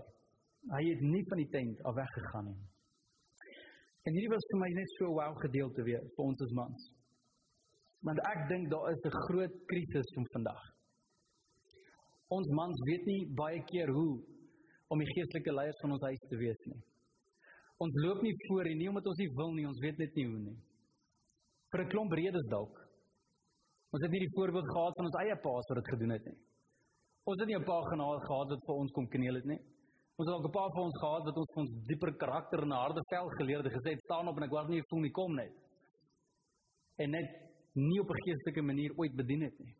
[0.73, 2.59] Hy het nie van die tent af weggegaan nie.
[4.05, 6.89] En hierdie was vir my net so 'n wow gedeelte weer vir ons as mans.
[8.05, 10.61] Want ek dink daar is 'n groot krisis van vandag.
[12.29, 14.21] Ons mans weet nie baie keer hoe
[14.89, 16.81] om die geestelike leiers van ons huis te wees nie.
[17.83, 20.39] Ons loop nie voor nie omdat ons nie wil nie, ons weet net nie hoe
[20.39, 20.57] nie.
[21.71, 22.75] Vir 'n klomp redes dalk.
[23.91, 26.37] Ons het nie die voorbeeld gehad van ons eie paas wat dit gedoen het nie.
[27.25, 29.61] Ons het nie 'n pa gehad wat vir ons kom kneel het nie.
[30.17, 32.71] Ons het dalk 'n pa vir ons gehad wat ons van ons dieper karakter en
[32.71, 35.35] harde vel geleer het, gesê het staan op en ek wou nie voel nie kom
[35.35, 35.53] net.
[36.97, 37.29] En net
[37.73, 39.75] nie op 'n geestelike manier ooit bedien het nie.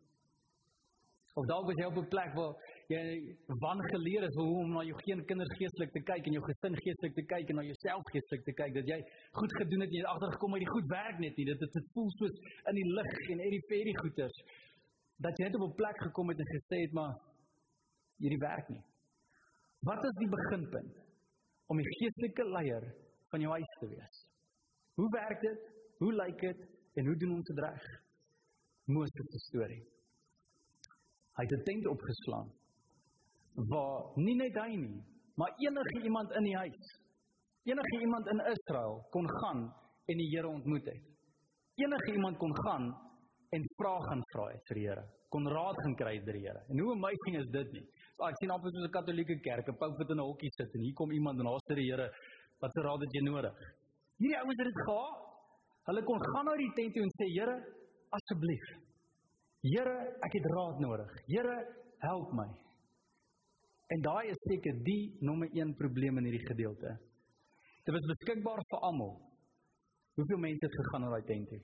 [1.34, 2.54] Of dalk was jy op 'n plek waar
[2.92, 7.14] jy wangeleer is om na jou geen kinders geestelik te kyk en jou gesin geestelik
[7.16, 8.98] te kyk en na jouself geestelik te kyk dat jy
[9.38, 11.46] goed gedoen het en jy het agtergekom maar die goed werk net nie.
[11.48, 12.36] Dit het dit voel soos
[12.70, 14.38] in die lig en uit die peri goeters
[15.26, 17.16] dat jy net op 'n plek gekom het en gesê het maar
[18.22, 18.84] hierdie werk nie.
[19.80, 20.94] Wat is die beginpunt
[21.66, 22.84] om die geestelike leier
[23.30, 24.16] van jou huis te wees?
[24.94, 25.60] Hoe werk dit?
[25.98, 26.60] Hoe lyk dit?
[26.94, 27.82] En hoe doen ons dit reg?
[28.84, 29.82] Moses se storie.
[31.36, 32.52] Hy het 'n tent opgeslaan
[33.56, 35.00] waar nie net hy nie,
[35.40, 36.88] maar enige iemand in die huis,
[37.64, 39.66] enige iemand in Israel kon gaan
[40.06, 41.02] en die Here ontmoet het.
[41.76, 42.92] Enige iemand kon gaan
[43.50, 46.62] en vrae gaan vra het vir die Here, kon raad gaan kry by die Here.
[46.68, 47.84] En hoe amazing is dit nie?
[48.16, 50.74] So, ek sien amper soos 'n Katolieke kerk, 'n pout wat in 'n hokkie sit
[50.74, 52.08] en hier kom iemand en daar sê die Here,
[52.60, 53.56] wat se raad het jy nodig?
[54.18, 55.16] Hierdie ouens het dit gehad.
[55.86, 57.56] Hulle kon gaan na die tent toe en sê Here,
[58.10, 58.66] asseblief.
[59.62, 61.10] Here, ek het raad nodig.
[61.26, 61.56] Here,
[61.98, 62.65] help my.
[63.86, 66.96] En daai is seker die nommer 1 probleem in hierdie gedeelte.
[67.86, 69.14] Dit was beskikbaar vir almal.
[70.18, 71.60] Hoeveel mense het gegaan na daai tent toe?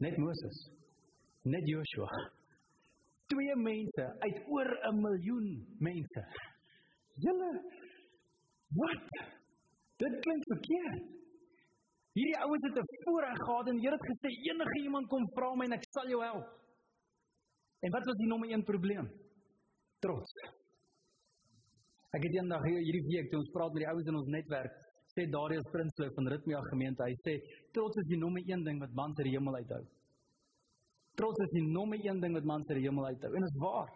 [0.00, 0.60] Net Moses.
[1.44, 2.08] Net Joshua.
[3.32, 5.48] Twee mense uit oor 'n miljoen
[5.78, 6.22] mense.
[7.24, 7.50] Julle
[8.80, 9.12] wat?
[9.96, 11.04] Dit klink verkeerd.
[12.16, 15.54] Hierdie ouens het 'n voorreg gehad en die Here het gesê enige iemand kom vra
[15.54, 16.48] my en ek sal jou help.
[17.80, 19.25] En wat was die nommer 1 probleem?
[20.06, 20.34] Trots.
[22.14, 24.74] Ek het eendag hierdie week toe ons praat met die ouens in ons netwerk,
[25.10, 27.34] sê Darius Prinsloo van Ritmia gemeente, hy sê
[27.74, 29.82] trots is die nommer 1 ding wat mans uit die hemel uithou.
[31.18, 33.32] Trots is die nommer 1 ding wat mans uit die hemel uithou.
[33.32, 33.90] En dit is waar.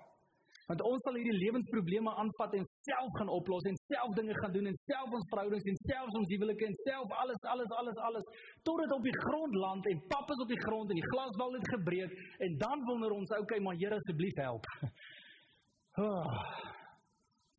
[0.71, 4.69] Want ons sal hierdie lewensprobleme aanvat en self gaan oplos en self dinge gaan doen
[4.71, 8.29] en self ons verhoudings en self ons huwelike en self alles alles alles alles
[8.67, 11.57] tot dit op die grond land en pap is op die grond en die glasbal
[11.59, 12.15] het gebreek
[12.47, 14.71] en dan wonder ons okay maar Here asseblief help.
[15.99, 16.37] Oh.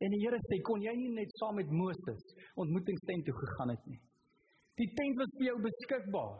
[0.01, 2.23] En die Here sê kon jy nie net saam met Moses
[2.61, 3.99] ontmoetingstent toe gegaan het nie.
[4.79, 6.39] Die tent was vir jou beskikbaar.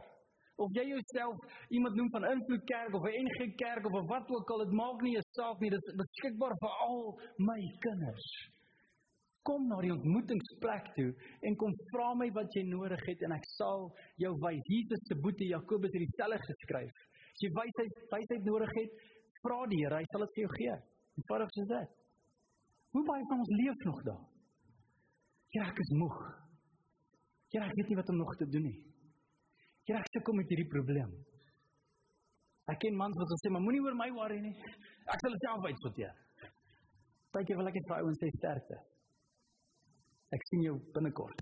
[0.62, 4.49] Of jy jouself iemand noem van invloed kerk of 'n NG kerk of wat ook
[4.51, 8.27] al, dit maak nie 'n saak nie, dit is beskikbaar vir al my kinders.
[9.43, 13.45] Kom na die ontmoetingsplek toe en kom vra my wat jy nodig het en ek
[13.58, 14.62] sal jou wys.
[14.65, 16.95] Jesus se boetie Jakobus het dieselfde geskryf.
[17.34, 18.91] As jy wysheid wysheid nodig het,
[19.43, 20.77] vra die Here, hy sal dit vir jou gee.
[21.21, 21.97] Eenvoudig soos dit.
[22.91, 24.23] Hoe baie van ons leef nog daar?
[25.55, 26.17] Ja, ek is moeg.
[27.53, 28.79] Ja, ek weet nie wat om nog te doen nie.
[29.86, 31.12] Here, ek sukkel met hierdie probleem.
[32.71, 34.55] Ek ken mans wat sê, "Maar moenie oor my worry nie.
[35.13, 36.15] Ek sal dit self uitsorteer."
[37.31, 38.77] Partykeer wil ek net vir ouens sê sterkte.
[40.31, 41.41] Ek sien jou binnekort.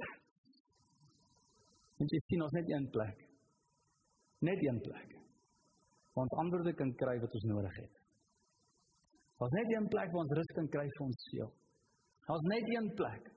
[2.00, 3.18] En jy sien ons net een plek.
[4.42, 5.16] Net een plek.
[6.14, 7.99] Waar ons antwoorde kan kry wat ons nodig het.
[9.40, 11.52] Ons net een plek waar ons rus kan kry vir ons siel.
[12.30, 13.30] Ons net een plek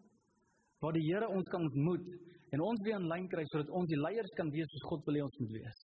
[0.83, 2.09] waar die Here ons kan ontmoet
[2.53, 5.19] en ons weer in lyn kry sodat ons die leiers kan wees soos God wil
[5.19, 5.83] hê ons moet wees.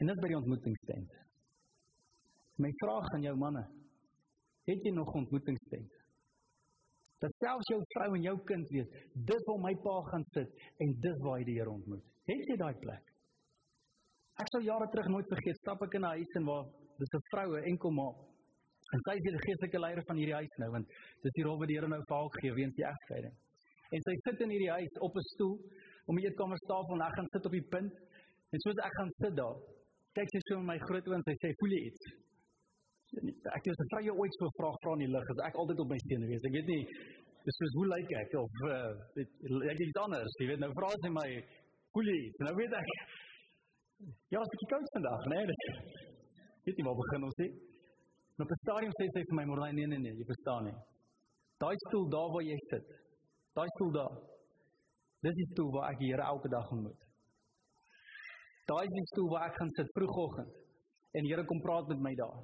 [0.00, 1.12] En dit by die ontmoetingstent.
[2.64, 3.64] My vraag aan jou manne,
[4.70, 5.92] het jy nog ontmoetingstent?
[7.22, 8.96] Dat selfs jou vrou en jou kind weet,
[9.28, 12.04] dis waar my pa gaan sit en dis waar hy die Here ontmoet.
[12.30, 13.14] Het jy daai plek?
[14.38, 16.66] Ek sou jare terug nooit vergeet, stap ek in 'n huis en waar
[16.98, 18.08] dis 'n vroue enkel ma.
[18.94, 21.68] En sy is die geestelike leier van hierdie huis nou want dis die rol wat
[21.70, 23.34] die Here nou vir haar gegee weens die egskeiding.
[23.96, 25.56] En sy sit in hierdie huis op 'n stoel
[26.08, 27.94] om die eetkamertafel en ek gaan sit op die punt.
[28.52, 29.58] En soos ek gaan sit daar,
[30.16, 32.02] kyk sy so in my groot oë en sy sê, "Voel jy iets?"
[33.56, 35.78] Ek het gesê, "Jy ooit so 'n vraag vra in die lig, as ek altyd
[35.84, 36.44] op my stene wees.
[36.48, 36.84] Ek weet nie
[37.44, 40.32] dis soos hoe lyk ek of uh, weet ek iets anders.
[40.40, 41.28] Jy weet nou vra sy my,
[41.92, 42.88] "Voel jy iets?" Nou weet ek
[44.30, 45.40] Ja, ek koud vandag, né?
[45.48, 47.52] Nee, weet jy waar begin ons nie?
[48.38, 50.78] Nou op 'n stadium sê sy vir my, "Maar nee nee nee, jy verstaan nie.
[51.58, 52.86] Daai stoel daar waar jy sit,
[53.58, 54.14] Daai stoel daar.
[55.26, 57.00] Dis die stoel waar ek Here elke dag ontmoet.
[58.70, 60.52] Daai is die stoel waar ek gaan sit vroegoggend
[61.16, 62.38] en die Here kom praat met my daar.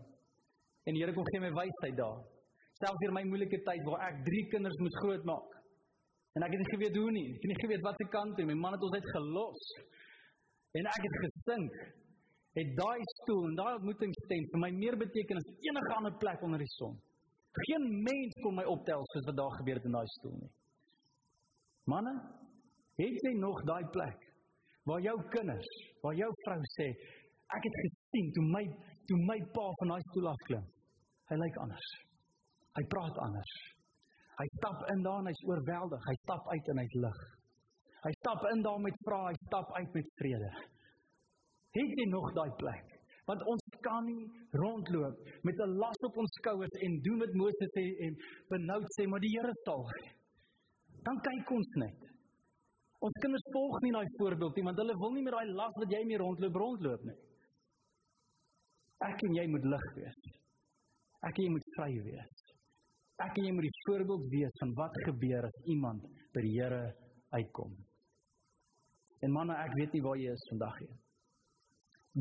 [0.89, 2.19] En die Here kom gee my wysheid daar.
[2.81, 5.51] Selfs deur my moeilike tyd waar ek 3 kinders moet grootmaak.
[6.35, 7.29] En ek het nie geweet hoe nie.
[7.37, 8.47] Ek het nie geweet wat se kant toe.
[8.49, 9.63] My man het ons uit gelos.
[10.81, 11.77] En ek het gesink.
[12.55, 16.63] Het daai stoel en daai ontmoetingstent vir my meer beteken as enige ander plek onder
[16.63, 16.95] die son.
[17.67, 20.53] Geen mens kon my optel soos wat daar gebeur het in daai stoel nie.
[21.91, 22.15] Manne,
[22.99, 24.23] het jy nog daai plek
[24.89, 25.71] waar jou kinders,
[26.03, 26.89] waar jou vrou sê,
[27.57, 28.65] ek het gesien toe my
[29.09, 30.67] toe my pa van daai stoel af klim.
[31.31, 31.89] Hy lyk anders.
[32.77, 33.55] Hy praat anders.
[34.39, 36.07] Hy stap in daar en hy's oorweldig.
[36.11, 37.21] Hy stap uit en hy's lig.
[38.05, 40.51] Hy stap in daar met vrae, hy stap uit met vrede.
[41.75, 42.91] Het jy nog daai plek?
[43.29, 44.27] Want ons kan nie
[44.61, 45.17] rondloop
[45.49, 48.17] met 'n las op ons skouers en doen wat Moses sê en
[48.49, 49.85] benoud sê maar die Here sal.
[51.07, 52.01] Dan kyk ons net.
[53.01, 55.91] Ons kinders volg nie daai voorbeeld nie want hulle wil nie met daai las wat
[55.91, 57.19] jy mee rondloop rondloop nie.
[59.11, 60.21] Ek en jy moet lig wees.
[61.29, 62.45] Ek en jy moet vry wees.
[63.25, 66.85] Ek en jy moet die voorbeeld wees van wat gebeur as iemand by die Here
[67.31, 67.75] uitkom.
[69.23, 71.04] En manne, ek weet nie waar jy is vandag nie.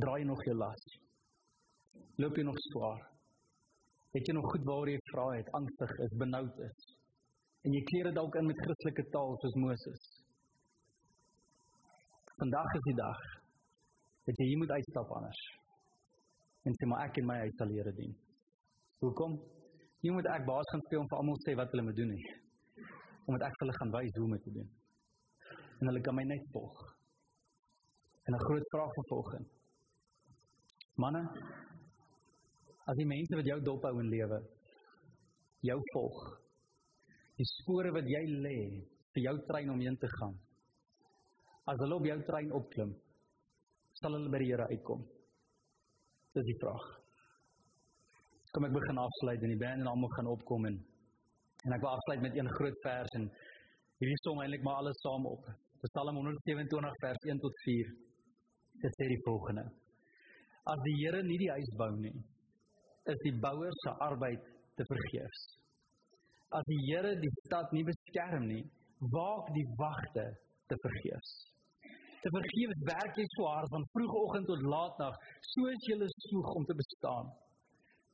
[0.02, 0.86] Draai jy nog jou las?
[2.18, 3.02] Loop jy nog swaar?
[4.16, 6.88] Het jy nog goed waaroor jy vra het, angstig is, benoud is?
[7.62, 10.08] En jy kleer dit dalk in met Christelike taal soos Moses.
[12.42, 13.22] Vandag is die dag
[14.26, 15.46] dat jy hier moet uitstap anders.
[16.66, 18.18] En sê maar ek en my huis sal Here dien.
[19.06, 19.38] Hoekom?
[20.02, 22.38] Nie moet ek baas gaan speel en vir almal sê wat hulle moet doen nie.
[23.30, 24.70] Omdat ek hulle gaan wys hoe om dit te doen.
[25.82, 26.88] En hulle kan my net volg.
[28.26, 29.62] En 'n groot vraag vir volgende.
[31.02, 31.24] Manne,
[32.86, 34.42] as die mense wat jou dop hou in lewe
[35.64, 36.18] jou volg,
[37.40, 38.58] die spore wat jy lê
[39.16, 40.34] vir jou trein om heen te gaan.
[41.72, 42.92] As hulle op jou trein opklim,
[44.02, 45.06] sal hulle by die Here uitkom.
[46.36, 46.90] Dis die vraag
[48.54, 50.76] kom ek begin afsluit en die band en almal gaan opkom en
[51.64, 53.24] en ek wil afsluit met een groot vers en
[54.04, 55.46] hierdie som eintlik maar alles saam op.
[55.88, 57.94] Psalm 127 vers 1 tot 4.
[58.84, 59.64] Dit sê die volgende:
[60.72, 62.14] As die Here nie die huis bou nie,
[63.12, 64.46] is die bouer se arbeid
[64.80, 65.42] te vergeefs.
[66.56, 68.64] As die Here die stad nie beskerm nie,
[69.12, 70.30] waak die wagte
[70.72, 71.34] te vergeefs.
[72.24, 75.18] Te vergeefs werk jy swaar van vroegoggend tot laatnag,
[75.52, 75.98] soos jy
[76.30, 77.34] soeg om te bestaan.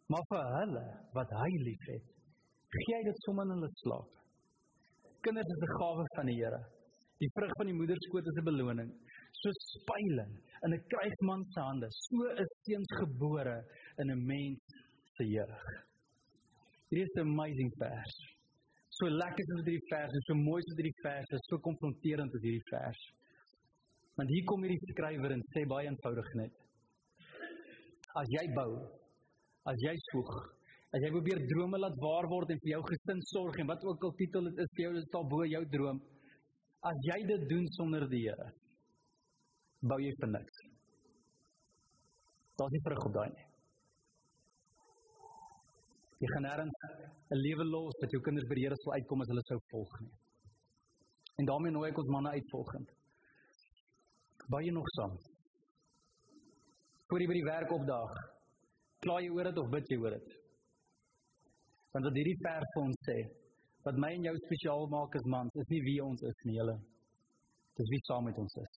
[0.10, 2.08] Maar vir hulle wat hy liefhet,
[2.74, 4.10] gee hy dit sommer in hulle slaap.
[5.22, 6.62] Kinders is 'n gawe van die Here.
[7.22, 8.92] Die vrug van die moederskoot is 'n beloning.
[9.42, 10.34] So spyling
[10.66, 13.58] in 'n krygsman se hande, so is seuns gebore
[13.98, 14.60] in 'n mens
[15.16, 15.64] se jeug.
[16.90, 18.16] Hierdie is 'n amazing vers.
[18.98, 22.42] So lekker is dit hierdie vers, so mooi is dit hierdie vers, so konfronterend is
[22.48, 23.02] hierdie vers.
[24.18, 26.54] Want hier kom hierdie skrywer en sê baie eenvoudig net.
[28.20, 28.72] As jy bou,
[29.72, 30.32] as jy soek,
[30.92, 34.04] as jy probeer drome laat waar word en vir jou gesin sorg en wat ook
[34.04, 36.02] al titel dit is vir jou, dit sal bo jou droom.
[36.90, 38.52] As jy dit doen sonder die Here,
[39.82, 40.64] bou jy vir niks.
[42.60, 43.46] Daar's nie vrug op daai nie.
[46.20, 46.80] Jy gaan nêrens
[47.32, 50.00] 'n lewe los dat jou kinders by die Here sal uitkom as hulle sou volg
[50.02, 50.16] nie.
[51.40, 52.90] En daarmee nooi ek ons manne uit volgend.
[54.50, 55.16] Bou jy nog saam?
[57.08, 58.14] Voor jy by die werk opdaag,
[59.00, 60.32] Kla jy oor dit of bid jy oor dit?
[61.96, 63.16] Want wat hierdie vers vir ons sê,
[63.88, 66.76] wat my en jou spesiaal maak as mans, is nie wie ons is nie, julle.
[67.80, 68.69] Dis wie saam met ons is.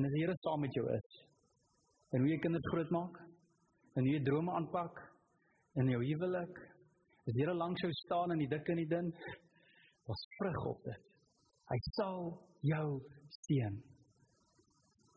[0.00, 1.16] En as die Here saam met jou is,
[2.16, 3.18] en hoe jy kinders grootmaak,
[4.00, 4.96] en hoe jy drome aanpak
[5.82, 6.60] in jou huwelik,
[7.26, 9.12] as die Here langs jou staan in die dik en die dun,
[10.08, 11.04] was vrug op dit.
[11.68, 12.24] Hy sal
[12.70, 12.86] jou
[13.42, 13.76] seën.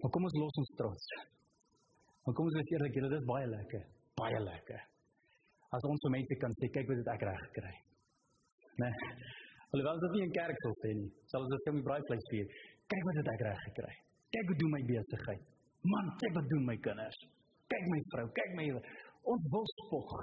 [0.03, 1.09] Maar kom ons los ons trots.
[2.27, 4.85] Maar kom ons wees eerlik, julle dis baie lekker, baie lekker.
[5.79, 7.75] As ons vir mense kan sê, kyk wat het ek reg gekry.
[8.83, 8.91] Né?
[8.91, 9.27] Nee.
[9.73, 12.57] Alhoewel dit nie in kerk sou nie, sal ons dit om die braaivleis vier.
[12.91, 14.01] Kyk wat het ek reg gekry.
[14.33, 15.43] Kyk hoe doen my besigheid.
[15.83, 17.19] Man, kyk wat doen my kinders.
[17.69, 18.65] Kyk my vrou, kyk my
[19.33, 20.13] ons wil spog.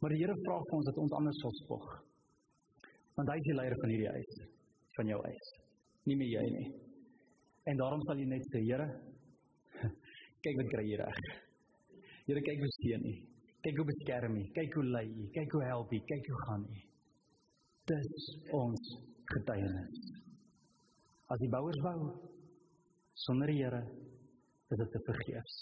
[0.00, 1.88] Maar die Here vra vir ons dat ons anders sal spog.
[3.18, 4.38] Want hy is die leier van hierdie huis,
[4.96, 5.50] van jou huis.
[6.08, 6.68] Nie meer jy nie.
[7.68, 8.88] En daarom sal jy net sê, Here,
[10.46, 11.20] kyk wat kry jy reg.
[12.30, 13.14] Here kyk hoe steun U.
[13.66, 14.48] Kyk hoe beskerm U.
[14.56, 15.28] Kyk hoe lei U.
[15.36, 16.00] Kyk hoe help U.
[16.14, 16.82] Kyk hoe gaan U.
[17.90, 18.90] Dis ons
[19.34, 20.04] getuienis.
[21.30, 21.98] As die bouers bou
[23.26, 23.80] sonder die Here,
[24.70, 25.56] is dit te vergeefs.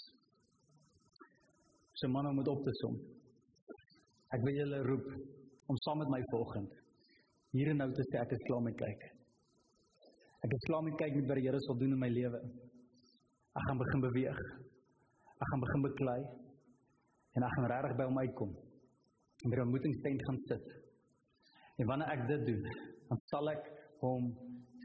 [1.99, 2.95] So man, om dit op te som.
[4.35, 5.07] Ek wil julle roep
[5.69, 6.75] om saam met my volgend
[7.57, 9.05] hier en nou te sê ek is klaar met kyk.
[10.45, 12.41] Ek is klaar met kyk met wat die Here sal doen in my lewe.
[13.57, 14.43] Ek gaan begin beweeg.
[15.39, 16.19] Ek gaan begin beklei
[17.37, 18.53] en ek gaan regtig by hom uitkom.
[19.39, 20.71] En by die ontmoetingstent gaan sit.
[21.79, 22.71] En wanneer ek dit doen,
[23.09, 23.67] dan sal ek
[24.03, 24.29] hom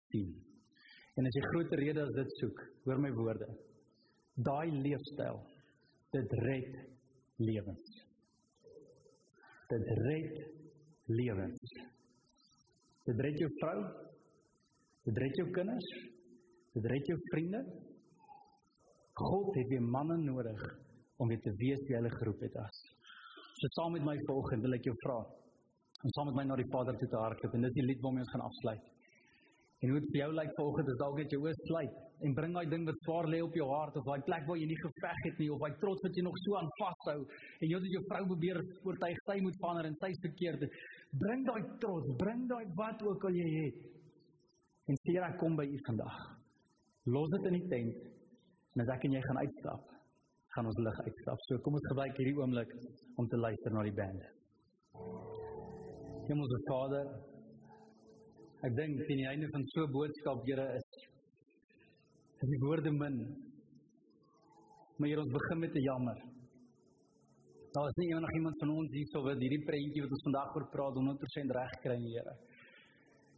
[0.09, 0.33] sien.
[1.15, 3.49] En as jy groter rede as dit soek, hoor my woorde.
[4.35, 5.39] Daai leefstyl
[6.15, 6.75] dit red
[7.43, 7.93] lewens.
[9.71, 10.41] Dit red
[11.11, 11.75] lewens.
[13.07, 13.79] Dit red jou vrou.
[15.07, 15.91] Dit red jou kinders.
[16.75, 17.63] Dit red jou vriende.
[19.15, 20.63] God het weer manne nodig
[21.23, 22.81] om weer te wees wie hulle geroep het as.
[23.61, 25.21] So saam met my volgende wil ek jou vra
[26.05, 28.25] om saam met my na die Vader toe te hardloop en dis die lied waarmee
[28.27, 28.89] ons gaan afsluit.
[29.85, 32.55] En hoe dit vir jou lyk vanoggend is dalk net jou oë sluit en bring
[32.57, 35.19] daai ding wat swaar lê op jou hart of daai plek waar jy nie geveg
[35.27, 38.03] het nie of daai trots wat jy nog so aan vashou en jy het jou
[38.13, 40.65] vrou probeer oortuig sy moet verander en sy is verkeerd.
[41.25, 43.83] Bring daai trots, bring daai wat ook al jy het.
[44.89, 46.17] En sê ek kom by u vandag.
[47.13, 48.09] Los dit in die tent.
[48.75, 49.93] En as ek en jy gaan uitstap,
[50.57, 51.45] gaan ons lig uitstap.
[51.49, 52.73] So kom ons gebruik hierdie oomblik
[53.21, 54.25] om te luister na die band.
[56.25, 57.13] Hemelse Vader,
[58.65, 60.87] Ek dink teen die einde van so 'n boodskap, Here, is
[62.45, 63.17] is die woorde min.
[64.97, 66.19] Maar Here, ons begin met 'n jammer.
[67.75, 70.57] Daar is nie enig iemand van ons hier sou wat hierdie prentjie wat ons vandag
[70.57, 72.35] oor praat 100% reg kry, Here.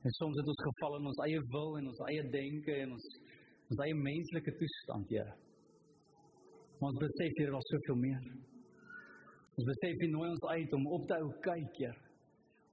[0.05, 3.07] En soms het ons geval in ons eie wil en ons eie denke en ons
[3.71, 5.35] ons eie menslike toestand, Here.
[6.79, 8.23] Maar ons besef hier is soveel meer.
[9.59, 11.99] Ons besef jy nooi ons uit om op te hou kyk, Here.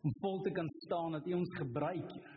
[0.05, 2.32] Om vol te kan staan dat U ons gebruik, Here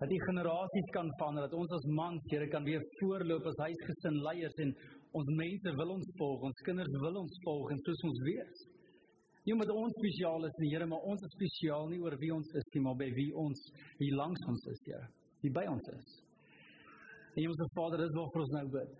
[0.00, 4.20] dat die generasies kan verander, dat ons as mans, Here, kan weer voorloop as huisgesin
[4.24, 4.74] leiers en
[5.14, 8.64] ons mense wil ons volg, ons kinders wil ons volg en soos ons wees.
[9.44, 12.50] Nie omdat ons spesiaal is nie, Here, maar ons is spesiaal nie oor wie ons
[12.58, 13.60] is nie, maar by wie ons
[14.00, 15.06] hier langs ons is, Here,
[15.44, 16.18] wie by ons is.
[17.34, 18.98] En ons Vader, dis wat vir ons nou bid.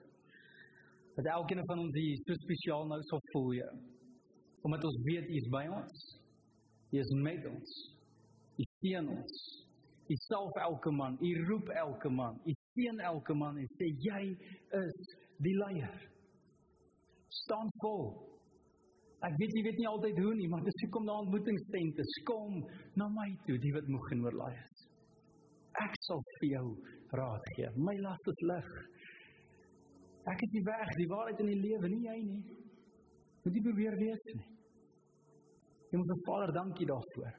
[1.15, 3.75] Dat elkeen van ons hier so spesiaal nou sal voel, Here.
[4.65, 6.07] Omdat ons weet U is by ons.
[6.95, 7.77] U is met ons.
[8.59, 9.64] U sien ons.
[10.05, 14.25] U salf elke man, u roep elke man, u seën elke man en sê jy
[14.81, 15.13] is
[15.45, 16.01] die leier.
[17.45, 18.11] Staan vol.
[19.25, 22.59] Ek weet jy weet nie altyd hoe nie, maar dis hoekom daar ontmoetingstente kom
[23.01, 24.83] na my toe, die wat moeg en oorlaai is.
[25.81, 26.67] Ek sal vir jou
[27.17, 27.71] raad gee.
[27.87, 28.69] My las is lig.
[30.29, 32.59] Ek is die weg, die waarheid en die lewe, nie jy nie.
[33.45, 34.45] Moet jy probeer wees nie.
[35.89, 37.33] Jy moet vir Vader dankie daarvoor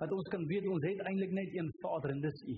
[0.00, 2.56] dat ons kan weet ons het eintlik net een Vader en dis U.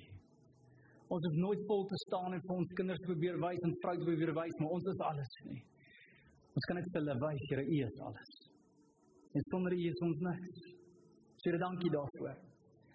[1.14, 4.32] Ons het nooit vol te staan en vir ons kinders probeer wys en vrou probeer
[4.38, 5.60] wys, maar ons is alles nie.
[6.56, 8.32] Ons kan net vir hulle wys, Here, U is alles.
[9.36, 10.64] En sonder U is ons niks.
[11.44, 12.34] Here, dankie daarvoor.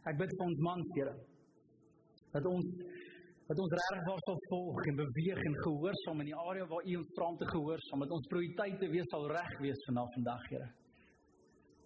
[0.10, 1.16] Ek bid vir ons mans, Here,
[2.36, 2.76] dat ons
[3.52, 6.94] dat ons regtig daar sal volg en beweeg en gehoorsaam in die area waar U
[7.02, 10.70] ons vra om te gehoorsaam, dat ons prioriteite wees sal reg wees vanaf vandag, Here.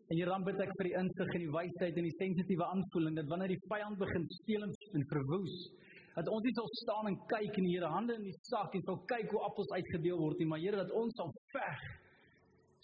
[0.06, 3.30] En hier bid ek vir die insig en die wysheid en die sensitiewe aanvoeling dat
[3.32, 5.56] wanneer die vyand begin steel en verwoes,
[6.14, 8.84] dat ons nie sal staan en kyk in die Here hande in die sak en
[8.86, 11.88] sal kyk hoe appels uitgedeel word nie, maar Here dat ons sal veg.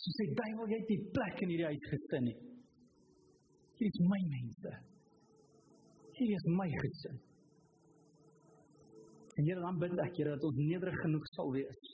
[0.01, 2.38] So sê duiwel jy het die plek in hierdie huis gesin nie.
[3.78, 4.74] Hier is my mense.
[6.17, 7.22] Hier is my gesin.
[9.38, 11.88] En Here dan bid ek Here dat ons nederig genoeg sal wees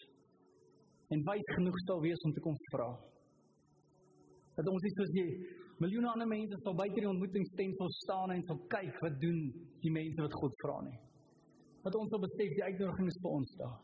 [1.12, 2.90] en wyd genoeg sal wees om te kom vra
[4.58, 5.28] dat ons nie soos die
[5.84, 9.42] miljoene ander mense sal buite die ontmoetingstent staan en sal kyk wat doen
[9.84, 10.98] die mense wat God vra nie.
[11.86, 13.78] Dat ons sal besef die uitnodiging is vir ons daar.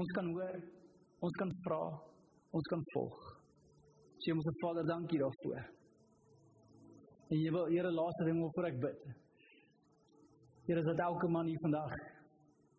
[0.00, 0.56] Ons kan hoor,
[1.28, 1.82] ons kan vra,
[2.56, 3.20] ons kan volg.
[4.24, 5.60] Sê ons se Vader, dankie daarvoor.
[7.28, 9.04] En jy wil Here laaste ding voor ek bid.
[10.64, 11.92] Here, dat elke man hier vandag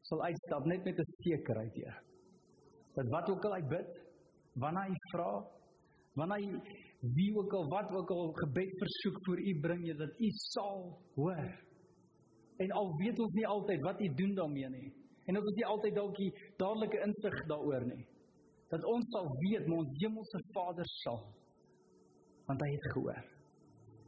[0.10, 1.96] sal uitstap net met 'n sekerheid, Here.
[2.96, 3.92] Dat wat ook al hy bid,
[4.56, 5.30] wanneer hy vra,
[6.16, 10.20] wanneer hy wie ook al wat ook al gebed versoek vir u bring jy dat
[10.20, 10.84] u sal
[11.16, 11.52] hoor.
[12.64, 14.90] En al weet ons nie altyd wat u doen daarmee nie.
[15.26, 18.04] En ons nie altyd dalk die dadelike insig daaroor nie.
[18.72, 21.24] Dat ons sal weet maar ons hemelse Vader sal
[22.46, 23.24] want hy het gehoor.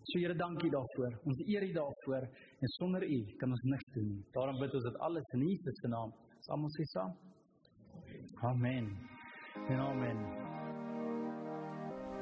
[0.08, 1.16] So Here, dankie daarvoor.
[1.26, 2.28] Ons eer U daarvoor
[2.62, 4.24] en sonder U kan ons niks doen nie.
[4.38, 6.14] Daarom bid ons dit alles in Jesus se naam.
[6.48, 7.18] Almal sê saam.
[8.48, 8.94] Amen.
[9.68, 10.47] En amen.